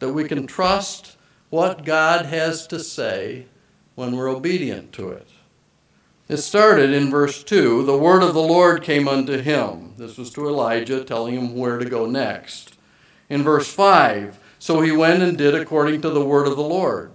that 0.02 0.12
we 0.12 0.24
can 0.24 0.48
trust 0.48 1.16
what 1.48 1.84
God 1.84 2.26
has 2.26 2.66
to 2.66 2.80
say 2.80 3.46
when 3.94 4.16
we're 4.16 4.28
obedient 4.28 4.92
to 4.94 5.10
it. 5.10 5.28
It 6.28 6.38
started 6.38 6.90
in 6.90 7.08
verse 7.08 7.44
2 7.44 7.84
the 7.84 7.96
word 7.96 8.24
of 8.24 8.34
the 8.34 8.42
Lord 8.42 8.82
came 8.82 9.06
unto 9.06 9.38
him. 9.38 9.94
This 9.96 10.18
was 10.18 10.30
to 10.30 10.48
Elijah, 10.48 11.04
telling 11.04 11.36
him 11.36 11.54
where 11.54 11.78
to 11.78 11.84
go 11.84 12.06
next. 12.06 12.76
In 13.28 13.44
verse 13.44 13.72
5, 13.72 14.40
so 14.58 14.80
he 14.80 14.90
went 14.90 15.22
and 15.22 15.38
did 15.38 15.54
according 15.54 16.00
to 16.00 16.10
the 16.10 16.24
word 16.24 16.48
of 16.48 16.56
the 16.56 16.62
Lord. 16.62 17.12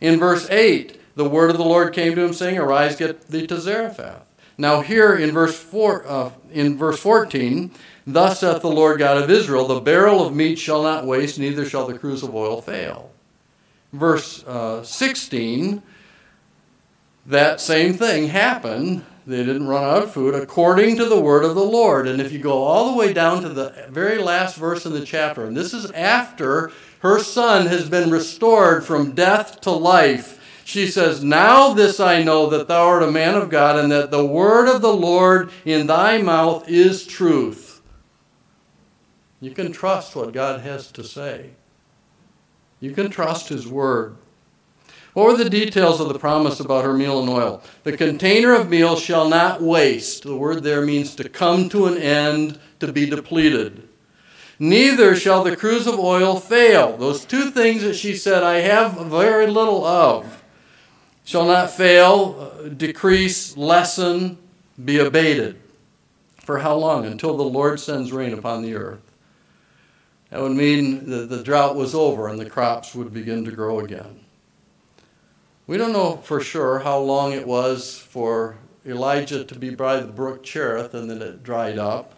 In 0.00 0.20
verse 0.20 0.48
8, 0.48 1.00
the 1.16 1.28
word 1.28 1.50
of 1.50 1.56
the 1.56 1.64
Lord 1.64 1.92
came 1.92 2.14
to 2.14 2.24
him, 2.24 2.34
saying, 2.34 2.56
Arise, 2.56 2.94
get 2.94 3.26
thee 3.26 3.48
to 3.48 3.60
Zarephath. 3.60 4.32
Now, 4.56 4.82
here 4.82 5.16
in 5.16 5.32
verse, 5.32 5.58
four, 5.58 6.06
uh, 6.06 6.30
in 6.52 6.78
verse 6.78 7.00
14, 7.00 7.72
Thus 8.06 8.40
saith 8.40 8.62
the 8.62 8.68
Lord 8.68 8.98
God 8.98 9.22
of 9.22 9.30
Israel, 9.30 9.66
The 9.66 9.80
barrel 9.80 10.26
of 10.26 10.34
meat 10.34 10.58
shall 10.58 10.82
not 10.82 11.06
waste, 11.06 11.38
neither 11.38 11.64
shall 11.64 11.86
the 11.86 11.98
cruse 11.98 12.22
of 12.22 12.34
oil 12.34 12.60
fail. 12.60 13.10
Verse 13.92 14.44
uh, 14.44 14.82
16, 14.82 15.82
that 17.26 17.60
same 17.60 17.94
thing 17.94 18.28
happened. 18.28 19.04
They 19.24 19.44
didn't 19.44 19.68
run 19.68 19.84
out 19.84 20.02
of 20.02 20.12
food 20.12 20.34
according 20.34 20.96
to 20.96 21.04
the 21.04 21.20
word 21.20 21.44
of 21.44 21.54
the 21.54 21.64
Lord. 21.64 22.08
And 22.08 22.20
if 22.20 22.32
you 22.32 22.40
go 22.40 22.64
all 22.64 22.90
the 22.90 22.98
way 22.98 23.12
down 23.12 23.42
to 23.42 23.48
the 23.50 23.86
very 23.90 24.18
last 24.18 24.56
verse 24.56 24.84
in 24.84 24.92
the 24.92 25.04
chapter, 25.04 25.44
and 25.44 25.56
this 25.56 25.72
is 25.72 25.90
after 25.92 26.72
her 27.00 27.20
son 27.20 27.66
has 27.66 27.88
been 27.88 28.10
restored 28.10 28.84
from 28.84 29.12
death 29.12 29.60
to 29.60 29.70
life, 29.70 30.40
she 30.64 30.88
says, 30.88 31.22
Now 31.22 31.72
this 31.72 32.00
I 32.00 32.22
know 32.22 32.48
that 32.50 32.66
thou 32.66 32.88
art 32.88 33.02
a 33.04 33.12
man 33.12 33.34
of 33.34 33.50
God, 33.50 33.78
and 33.78 33.92
that 33.92 34.10
the 34.10 34.24
word 34.24 34.68
of 34.68 34.82
the 34.82 34.92
Lord 34.92 35.50
in 35.64 35.86
thy 35.86 36.20
mouth 36.20 36.68
is 36.68 37.06
truth. 37.06 37.71
You 39.42 39.50
can 39.50 39.72
trust 39.72 40.14
what 40.14 40.32
God 40.32 40.60
has 40.60 40.92
to 40.92 41.02
say. 41.02 41.50
You 42.78 42.92
can 42.92 43.10
trust 43.10 43.48
his 43.48 43.66
word. 43.66 44.14
What 45.14 45.26
were 45.26 45.36
the 45.36 45.50
details 45.50 46.00
of 46.00 46.08
the 46.08 46.18
promise 46.18 46.60
about 46.60 46.84
her 46.84 46.94
meal 46.94 47.18
and 47.18 47.28
oil? 47.28 47.60
The 47.82 47.96
container 47.96 48.54
of 48.54 48.70
meal 48.70 48.94
shall 48.94 49.28
not 49.28 49.60
waste. 49.60 50.22
The 50.22 50.36
word 50.36 50.62
there 50.62 50.86
means 50.86 51.16
to 51.16 51.28
come 51.28 51.68
to 51.70 51.86
an 51.86 51.98
end, 51.98 52.60
to 52.78 52.92
be 52.92 53.10
depleted. 53.10 53.88
Neither 54.60 55.16
shall 55.16 55.42
the 55.42 55.56
cruse 55.56 55.88
of 55.88 55.98
oil 55.98 56.38
fail. 56.38 56.96
Those 56.96 57.24
two 57.24 57.50
things 57.50 57.82
that 57.82 57.96
she 57.96 58.14
said, 58.14 58.44
I 58.44 58.60
have 58.60 58.92
very 59.06 59.48
little 59.48 59.84
of, 59.84 60.44
shall 61.24 61.46
not 61.46 61.72
fail, 61.72 62.52
uh, 62.64 62.68
decrease, 62.68 63.56
lessen, 63.56 64.38
be 64.82 65.00
abated. 65.00 65.60
For 66.38 66.60
how 66.60 66.76
long? 66.76 67.06
Until 67.06 67.36
the 67.36 67.42
Lord 67.42 67.80
sends 67.80 68.12
rain 68.12 68.32
upon 68.32 68.62
the 68.62 68.76
earth. 68.76 69.11
That 70.32 70.40
would 70.40 70.52
mean 70.52 71.10
that 71.10 71.28
the 71.28 71.42
drought 71.42 71.76
was 71.76 71.94
over 71.94 72.28
and 72.28 72.40
the 72.40 72.48
crops 72.48 72.94
would 72.94 73.12
begin 73.12 73.44
to 73.44 73.50
grow 73.50 73.80
again. 73.80 74.20
We 75.66 75.76
don't 75.76 75.92
know 75.92 76.16
for 76.16 76.40
sure 76.40 76.78
how 76.78 77.00
long 77.00 77.32
it 77.32 77.46
was 77.46 77.98
for 77.98 78.56
Elijah 78.86 79.44
to 79.44 79.54
be 79.54 79.74
by 79.74 80.00
the 80.00 80.10
brook 80.10 80.42
Cherith 80.42 80.94
and 80.94 81.10
then 81.10 81.20
it 81.20 81.42
dried 81.42 81.76
up. 81.76 82.14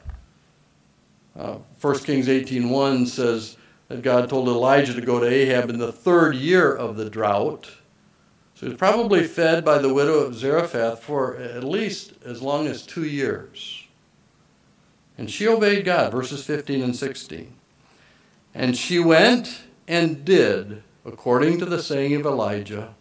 Uh, 1.37 1.57
1 1.81 1.99
Kings 2.05 2.29
18.1 2.29 3.09
says 3.09 3.57
that 3.89 4.03
God 4.03 4.31
told 4.31 4.47
Elijah 4.47 4.95
to 4.95 5.01
go 5.01 5.19
to 5.19 5.27
Ahab 5.27 5.69
in 5.69 5.79
the 5.79 5.91
third 5.91 6.37
year 6.37 6.73
of 6.73 6.95
the 6.97 7.11
drought. 7.11 7.69
So 8.55 8.67
he 8.67 8.69
was 8.69 8.79
probably 8.79 9.25
fed 9.25 9.65
by 9.65 9.79
the 9.79 9.93
widow 9.93 10.21
of 10.21 10.37
Zarephath 10.37 11.03
for 11.03 11.37
at 11.39 11.65
least 11.65 12.13
as 12.25 12.41
long 12.41 12.69
as 12.69 12.87
two 12.87 13.07
years. 13.07 13.83
And 15.19 15.29
she 15.29 15.49
obeyed 15.49 15.85
God, 15.85 16.13
verses 16.13 16.45
15 16.45 16.81
and 16.81 16.95
16. 16.95 17.57
And 18.55 18.77
she 18.77 18.99
went 18.99 19.63
and 19.89 20.25
did 20.25 20.83
according 21.05 21.59
to 21.59 21.67
the 21.67 21.83
saying 21.83 22.15
of 22.15 22.25
Elijah 22.25 22.95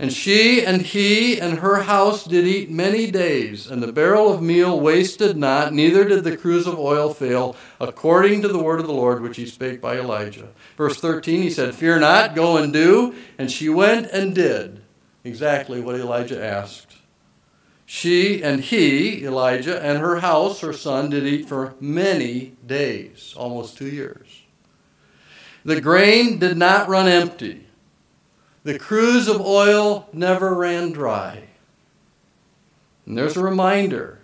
and 0.00 0.10
she 0.10 0.64
and 0.64 0.80
he 0.80 1.38
and 1.38 1.58
her 1.58 1.82
house 1.82 2.24
did 2.24 2.46
eat 2.46 2.70
many 2.70 3.10
days, 3.10 3.70
and 3.70 3.82
the 3.82 3.92
barrel 3.92 4.32
of 4.32 4.40
meal 4.40 4.80
wasted 4.80 5.36
not, 5.36 5.74
neither 5.74 6.08
did 6.08 6.24
the 6.24 6.38
cruse 6.38 6.66
of 6.66 6.78
oil 6.78 7.12
fail, 7.12 7.54
according 7.78 8.40
to 8.40 8.48
the 8.48 8.62
word 8.62 8.80
of 8.80 8.86
the 8.86 8.94
Lord 8.94 9.20
which 9.20 9.36
he 9.36 9.44
spake 9.44 9.78
by 9.78 9.98
Elijah. 9.98 10.48
Verse 10.78 10.98
13, 10.98 11.42
he 11.42 11.50
said, 11.50 11.74
Fear 11.74 11.98
not, 11.98 12.34
go 12.34 12.56
and 12.56 12.72
do. 12.72 13.14
And 13.36 13.50
she 13.50 13.68
went 13.68 14.06
and 14.06 14.34
did 14.34 14.80
exactly 15.22 15.82
what 15.82 15.96
Elijah 15.96 16.42
asked. 16.42 16.96
She 17.84 18.42
and 18.42 18.62
he, 18.62 19.22
Elijah, 19.26 19.84
and 19.84 19.98
her 19.98 20.20
house, 20.20 20.62
her 20.62 20.72
son, 20.72 21.10
did 21.10 21.26
eat 21.26 21.46
for 21.46 21.74
many 21.78 22.54
days, 22.66 23.34
almost 23.36 23.76
two 23.76 23.90
years. 23.90 24.39
The 25.64 25.80
grain 25.80 26.38
did 26.38 26.56
not 26.56 26.88
run 26.88 27.06
empty 27.06 27.66
the 28.62 28.78
cruse 28.78 29.26
of 29.26 29.40
oil 29.40 30.08
never 30.12 30.54
ran 30.54 30.92
dry. 30.92 31.44
And 33.06 33.16
there's 33.16 33.36
a 33.36 33.42
reminder 33.42 34.18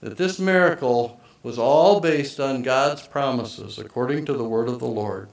that 0.00 0.18
this 0.18 0.38
miracle 0.38 1.20
was 1.42 1.58
all 1.58 2.00
based 2.00 2.40
on 2.40 2.62
God's 2.62 3.06
promises 3.06 3.78
according 3.78 4.26
to 4.26 4.32
the 4.32 4.44
word 4.44 4.68
of 4.68 4.80
the 4.80 4.86
Lord. 4.86 5.28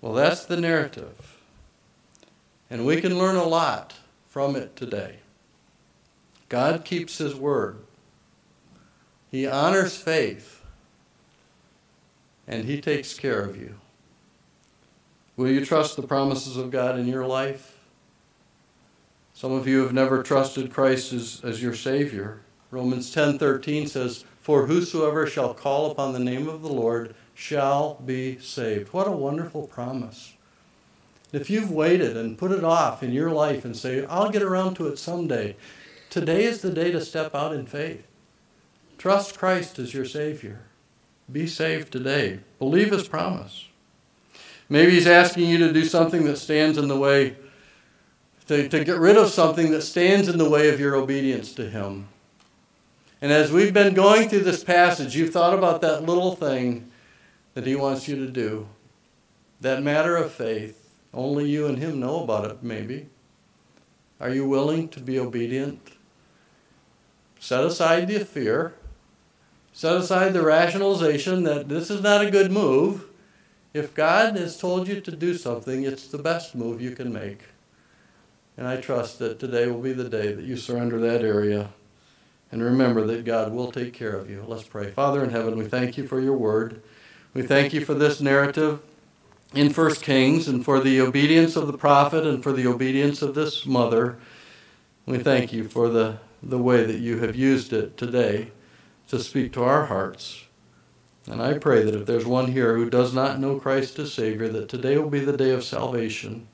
Well, 0.00 0.12
that's 0.12 0.44
the 0.44 0.60
narrative. 0.60 1.38
And 2.68 2.84
we 2.84 3.00
can 3.00 3.18
learn 3.18 3.36
a 3.36 3.44
lot 3.44 3.94
from 4.28 4.56
it 4.56 4.76
today. 4.76 5.16
God 6.48 6.84
keeps 6.84 7.18
his 7.18 7.34
word. 7.34 7.78
He 9.30 9.46
honors 9.46 9.96
faith. 9.96 10.51
And 12.46 12.64
he 12.64 12.80
takes 12.80 13.14
care 13.14 13.40
of 13.40 13.56
you. 13.56 13.76
Will 15.36 15.48
you 15.48 15.64
trust 15.64 15.96
the 15.96 16.02
promises 16.02 16.56
of 16.56 16.70
God 16.70 16.98
in 16.98 17.06
your 17.06 17.26
life? 17.26 17.78
Some 19.34 19.52
of 19.52 19.66
you 19.66 19.82
have 19.82 19.92
never 19.92 20.22
trusted 20.22 20.72
Christ 20.72 21.12
as, 21.12 21.40
as 21.42 21.62
your 21.62 21.74
Savior. 21.74 22.40
Romans 22.70 23.12
10:13 23.12 23.86
says, 23.88 24.24
"For 24.40 24.66
whosoever 24.66 25.26
shall 25.26 25.54
call 25.54 25.90
upon 25.90 26.12
the 26.12 26.18
name 26.18 26.48
of 26.48 26.62
the 26.62 26.72
Lord 26.72 27.14
shall 27.34 27.94
be 28.04 28.38
saved." 28.38 28.92
What 28.92 29.08
a 29.08 29.12
wonderful 29.12 29.66
promise. 29.66 30.34
If 31.32 31.48
you've 31.48 31.70
waited 31.70 32.16
and 32.16 32.36
put 32.36 32.52
it 32.52 32.64
off 32.64 33.02
in 33.02 33.12
your 33.12 33.30
life 33.30 33.64
and 33.64 33.76
say, 33.76 34.04
"I'll 34.06 34.30
get 34.30 34.42
around 34.42 34.74
to 34.74 34.86
it 34.88 34.98
someday," 34.98 35.56
today 36.10 36.44
is 36.44 36.60
the 36.60 36.70
day 36.70 36.90
to 36.92 37.04
step 37.04 37.34
out 37.34 37.54
in 37.54 37.66
faith. 37.66 38.06
Trust 38.98 39.38
Christ 39.38 39.78
as 39.78 39.94
your 39.94 40.04
Savior. 40.04 40.60
Be 41.30 41.46
saved 41.46 41.92
today. 41.92 42.40
Believe 42.58 42.90
His 42.90 43.08
promise. 43.08 43.66
Maybe 44.68 44.92
he's 44.92 45.06
asking 45.06 45.50
you 45.50 45.58
to 45.58 45.72
do 45.72 45.84
something 45.84 46.24
that 46.24 46.38
stands 46.38 46.78
in 46.78 46.88
the 46.88 46.98
way, 46.98 47.36
to, 48.46 48.70
to 48.70 48.84
get 48.84 48.96
rid 48.96 49.18
of 49.18 49.28
something 49.28 49.70
that 49.70 49.82
stands 49.82 50.28
in 50.28 50.38
the 50.38 50.48
way 50.48 50.70
of 50.70 50.80
your 50.80 50.96
obedience 50.96 51.52
to 51.56 51.68
him. 51.68 52.08
And 53.20 53.30
as 53.30 53.52
we've 53.52 53.74
been 53.74 53.92
going 53.92 54.30
through 54.30 54.44
this 54.44 54.64
passage, 54.64 55.14
you've 55.14 55.32
thought 55.32 55.52
about 55.52 55.82
that 55.82 56.04
little 56.04 56.34
thing 56.34 56.90
that 57.52 57.66
he 57.66 57.76
wants 57.76 58.08
you 58.08 58.16
to 58.16 58.26
do. 58.26 58.66
that 59.60 59.82
matter 59.82 60.16
of 60.16 60.32
faith, 60.32 60.82
only 61.14 61.48
you 61.48 61.66
and 61.66 61.78
Him 61.78 62.00
know 62.00 62.24
about 62.24 62.50
it, 62.50 62.62
maybe. 62.62 63.06
Are 64.18 64.30
you 64.30 64.48
willing 64.48 64.88
to 64.88 65.00
be 65.00 65.18
obedient? 65.18 65.92
Set 67.38 67.64
aside 67.64 68.08
the 68.08 68.24
fear. 68.24 68.74
Set 69.72 69.96
aside 69.96 70.34
the 70.34 70.42
rationalization 70.42 71.44
that 71.44 71.68
this 71.68 71.90
is 71.90 72.02
not 72.02 72.24
a 72.24 72.30
good 72.30 72.52
move. 72.52 73.06
If 73.72 73.94
God 73.94 74.36
has 74.36 74.58
told 74.58 74.86
you 74.86 75.00
to 75.00 75.10
do 75.10 75.34
something, 75.34 75.84
it's 75.84 76.06
the 76.06 76.18
best 76.18 76.54
move 76.54 76.82
you 76.82 76.90
can 76.90 77.10
make. 77.10 77.40
And 78.58 78.66
I 78.68 78.76
trust 78.76 79.18
that 79.20 79.38
today 79.38 79.66
will 79.66 79.80
be 79.80 79.94
the 79.94 80.10
day 80.10 80.32
that 80.32 80.44
you 80.44 80.58
surrender 80.58 81.00
that 81.00 81.22
area 81.22 81.70
and 82.50 82.62
remember 82.62 83.06
that 83.06 83.24
God 83.24 83.52
will 83.52 83.72
take 83.72 83.94
care 83.94 84.14
of 84.14 84.28
you. 84.28 84.44
Let's 84.46 84.64
pray. 84.64 84.90
Father 84.90 85.24
in 85.24 85.30
heaven, 85.30 85.56
we 85.56 85.64
thank 85.64 85.96
you 85.96 86.06
for 86.06 86.20
your 86.20 86.36
word. 86.36 86.82
We 87.32 87.40
thank 87.40 87.72
you 87.72 87.82
for 87.82 87.94
this 87.94 88.20
narrative 88.20 88.82
in 89.54 89.72
1 89.72 89.94
Kings 89.96 90.48
and 90.48 90.62
for 90.62 90.80
the 90.80 91.00
obedience 91.00 91.56
of 91.56 91.66
the 91.66 91.78
prophet 91.78 92.26
and 92.26 92.42
for 92.42 92.52
the 92.52 92.66
obedience 92.66 93.22
of 93.22 93.34
this 93.34 93.64
mother. 93.64 94.18
We 95.06 95.18
thank 95.18 95.50
you 95.54 95.66
for 95.66 95.88
the, 95.88 96.18
the 96.42 96.58
way 96.58 96.84
that 96.84 96.98
you 96.98 97.20
have 97.20 97.34
used 97.34 97.72
it 97.72 97.96
today 97.96 98.50
to 99.12 99.20
speak 99.20 99.52
to 99.52 99.62
our 99.62 99.84
hearts. 99.84 100.46
And 101.26 101.42
I 101.42 101.58
pray 101.58 101.84
that 101.84 101.94
if 101.94 102.06
there's 102.06 102.24
one 102.24 102.50
here 102.50 102.76
who 102.76 102.88
does 102.88 103.12
not 103.12 103.38
know 103.38 103.60
Christ 103.60 103.98
as 103.98 104.10
Savior, 104.10 104.48
that 104.48 104.70
today 104.70 104.96
will 104.96 105.10
be 105.10 105.20
the 105.20 105.36
day 105.36 105.50
of 105.50 105.64
salvation. 105.64 106.48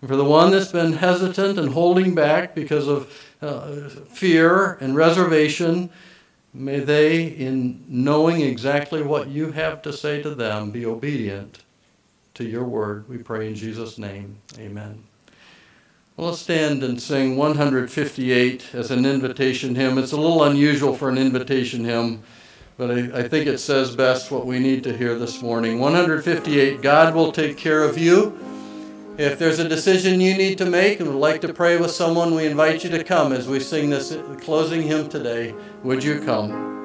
And 0.00 0.08
for 0.08 0.14
the 0.14 0.24
one 0.24 0.52
that's 0.52 0.70
been 0.70 0.92
hesitant 0.92 1.58
and 1.58 1.70
holding 1.72 2.14
back 2.14 2.54
because 2.54 2.86
of 2.86 3.12
uh, 3.42 3.88
fear 3.88 4.74
and 4.74 4.94
reservation, 4.94 5.90
may 6.54 6.78
they, 6.78 7.24
in 7.24 7.84
knowing 7.88 8.40
exactly 8.40 9.02
what 9.02 9.26
you 9.26 9.50
have 9.50 9.82
to 9.82 9.92
say 9.92 10.22
to 10.22 10.32
them, 10.32 10.70
be 10.70 10.86
obedient 10.86 11.64
to 12.34 12.44
your 12.44 12.64
word. 12.64 13.08
We 13.08 13.18
pray 13.18 13.48
in 13.48 13.56
Jesus' 13.56 13.98
name. 13.98 14.36
Amen. 14.60 15.02
Well, 16.20 16.34
stand 16.34 16.84
and 16.84 17.00
sing 17.00 17.38
158 17.38 18.74
as 18.74 18.90
an 18.90 19.06
invitation 19.06 19.74
hymn. 19.74 19.96
It's 19.96 20.12
a 20.12 20.20
little 20.20 20.44
unusual 20.44 20.94
for 20.94 21.08
an 21.08 21.16
invitation 21.16 21.82
hymn, 21.82 22.22
but 22.76 22.90
I, 22.90 23.20
I 23.20 23.22
think 23.26 23.46
it 23.46 23.56
says 23.56 23.96
best 23.96 24.30
what 24.30 24.44
we 24.44 24.58
need 24.58 24.84
to 24.84 24.94
hear 24.94 25.14
this 25.14 25.40
morning. 25.40 25.80
158 25.80 26.82
God 26.82 27.14
will 27.14 27.32
take 27.32 27.56
care 27.56 27.82
of 27.84 27.96
you. 27.96 28.38
If 29.16 29.38
there's 29.38 29.60
a 29.60 29.66
decision 29.66 30.20
you 30.20 30.36
need 30.36 30.58
to 30.58 30.66
make 30.66 31.00
and 31.00 31.08
would 31.08 31.16
like 31.16 31.40
to 31.40 31.54
pray 31.54 31.78
with 31.78 31.90
someone, 31.90 32.34
we 32.34 32.44
invite 32.44 32.84
you 32.84 32.90
to 32.90 33.02
come 33.02 33.32
as 33.32 33.48
we 33.48 33.58
sing 33.58 33.88
this 33.88 34.14
closing 34.42 34.82
hymn 34.82 35.08
today. 35.08 35.54
Would 35.84 36.04
you 36.04 36.20
come? 36.20 36.79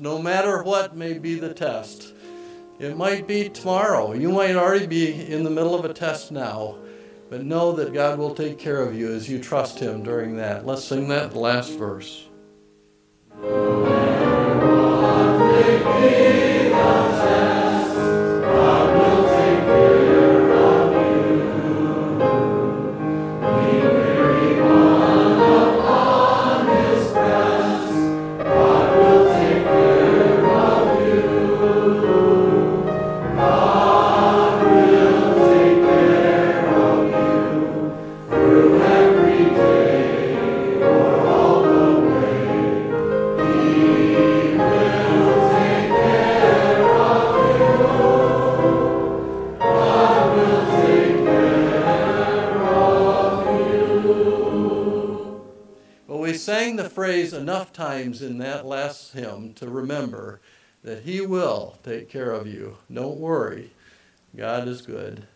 Be 0.00 1.38
the 1.38 1.54
test, 1.54 2.14
it 2.78 2.96
might 2.96 3.26
be 3.26 3.48
tomorrow. 3.48 4.12
You 4.12 4.30
might 4.30 4.54
already 4.54 4.86
be 4.86 5.26
in 5.26 5.44
the 5.44 5.50
middle 5.50 5.74
of 5.74 5.84
a 5.84 5.92
test 5.92 6.30
now, 6.30 6.76
but 7.28 7.44
know 7.44 7.72
that 7.72 7.92
God 7.92 8.18
will 8.18 8.34
take 8.34 8.58
care 8.58 8.80
of 8.80 8.94
you 8.94 9.12
as 9.12 9.28
you 9.28 9.42
trust 9.42 9.78
Him 9.78 10.02
during 10.02 10.36
that. 10.36 10.64
Let's 10.64 10.84
sing 10.84 11.08
that 11.08 11.34
last 11.34 11.76
verse. 11.78 12.28
Times 57.72 58.22
in 58.22 58.38
that 58.38 58.66
last 58.66 59.12
hymn 59.12 59.52
to 59.54 59.68
remember 59.68 60.40
that 60.82 61.02
He 61.02 61.20
will 61.20 61.78
take 61.82 62.08
care 62.08 62.30
of 62.30 62.46
you. 62.46 62.76
Don't 62.92 63.18
worry. 63.18 63.72
God 64.36 64.68
is 64.68 64.82
good. 64.82 65.26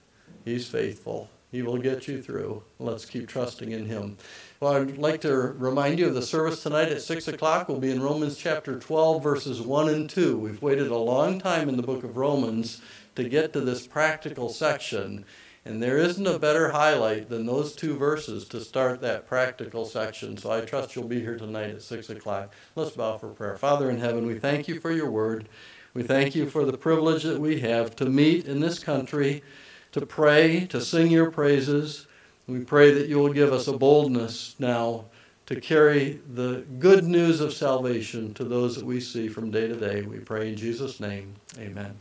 He's 0.44 0.66
faithful. 0.68 1.30
He 1.50 1.62
will 1.62 1.78
get 1.78 2.08
you 2.08 2.22
through. 2.22 2.62
Let's 2.78 3.04
keep 3.04 3.28
trusting 3.28 3.72
in 3.72 3.86
Him. 3.86 4.16
Well, 4.60 4.74
I'd 4.74 4.96
like 4.96 5.20
to 5.22 5.34
remind 5.34 5.98
you 5.98 6.06
of 6.06 6.14
the 6.14 6.22
service 6.22 6.62
tonight 6.62 6.88
at 6.88 7.02
6 7.02 7.28
o'clock. 7.28 7.68
We'll 7.68 7.78
be 7.78 7.90
in 7.90 8.02
Romans 8.02 8.38
chapter 8.38 8.78
12, 8.78 9.22
verses 9.22 9.60
1 9.60 9.88
and 9.88 10.08
2. 10.08 10.38
We've 10.38 10.62
waited 10.62 10.88
a 10.88 10.96
long 10.96 11.38
time 11.40 11.68
in 11.68 11.76
the 11.76 11.82
book 11.82 12.04
of 12.04 12.16
Romans 12.16 12.80
to 13.16 13.28
get 13.28 13.52
to 13.52 13.60
this 13.60 13.86
practical 13.86 14.48
section. 14.48 15.24
And 15.64 15.80
there 15.80 15.96
isn't 15.96 16.26
a 16.26 16.40
better 16.40 16.70
highlight 16.70 17.28
than 17.28 17.46
those 17.46 17.74
two 17.74 17.96
verses 17.96 18.46
to 18.46 18.60
start 18.60 19.00
that 19.00 19.28
practical 19.28 19.84
section. 19.84 20.36
So 20.36 20.50
I 20.50 20.60
trust 20.62 20.96
you'll 20.96 21.06
be 21.06 21.20
here 21.20 21.38
tonight 21.38 21.70
at 21.70 21.82
6 21.82 22.10
o'clock. 22.10 22.52
Let's 22.74 22.90
bow 22.90 23.16
for 23.18 23.28
prayer. 23.28 23.56
Father 23.56 23.88
in 23.88 23.98
heaven, 23.98 24.26
we 24.26 24.40
thank 24.40 24.66
you 24.66 24.80
for 24.80 24.90
your 24.90 25.10
word. 25.10 25.48
We 25.94 26.02
thank 26.02 26.34
you 26.34 26.50
for 26.50 26.64
the 26.64 26.76
privilege 26.76 27.22
that 27.22 27.38
we 27.38 27.60
have 27.60 27.94
to 27.96 28.06
meet 28.06 28.46
in 28.46 28.58
this 28.58 28.80
country, 28.80 29.44
to 29.92 30.04
pray, 30.04 30.66
to 30.66 30.80
sing 30.80 31.12
your 31.12 31.30
praises. 31.30 32.08
We 32.48 32.64
pray 32.64 32.92
that 32.94 33.08
you 33.08 33.18
will 33.18 33.32
give 33.32 33.52
us 33.52 33.68
a 33.68 33.76
boldness 33.76 34.56
now 34.58 35.04
to 35.46 35.60
carry 35.60 36.20
the 36.34 36.64
good 36.78 37.04
news 37.04 37.40
of 37.40 37.52
salvation 37.52 38.34
to 38.34 38.44
those 38.44 38.74
that 38.74 38.84
we 38.84 39.00
see 39.00 39.28
from 39.28 39.50
day 39.50 39.68
to 39.68 39.76
day. 39.76 40.02
We 40.02 40.18
pray 40.18 40.48
in 40.48 40.56
Jesus' 40.56 40.98
name. 40.98 41.34
Amen. 41.58 41.94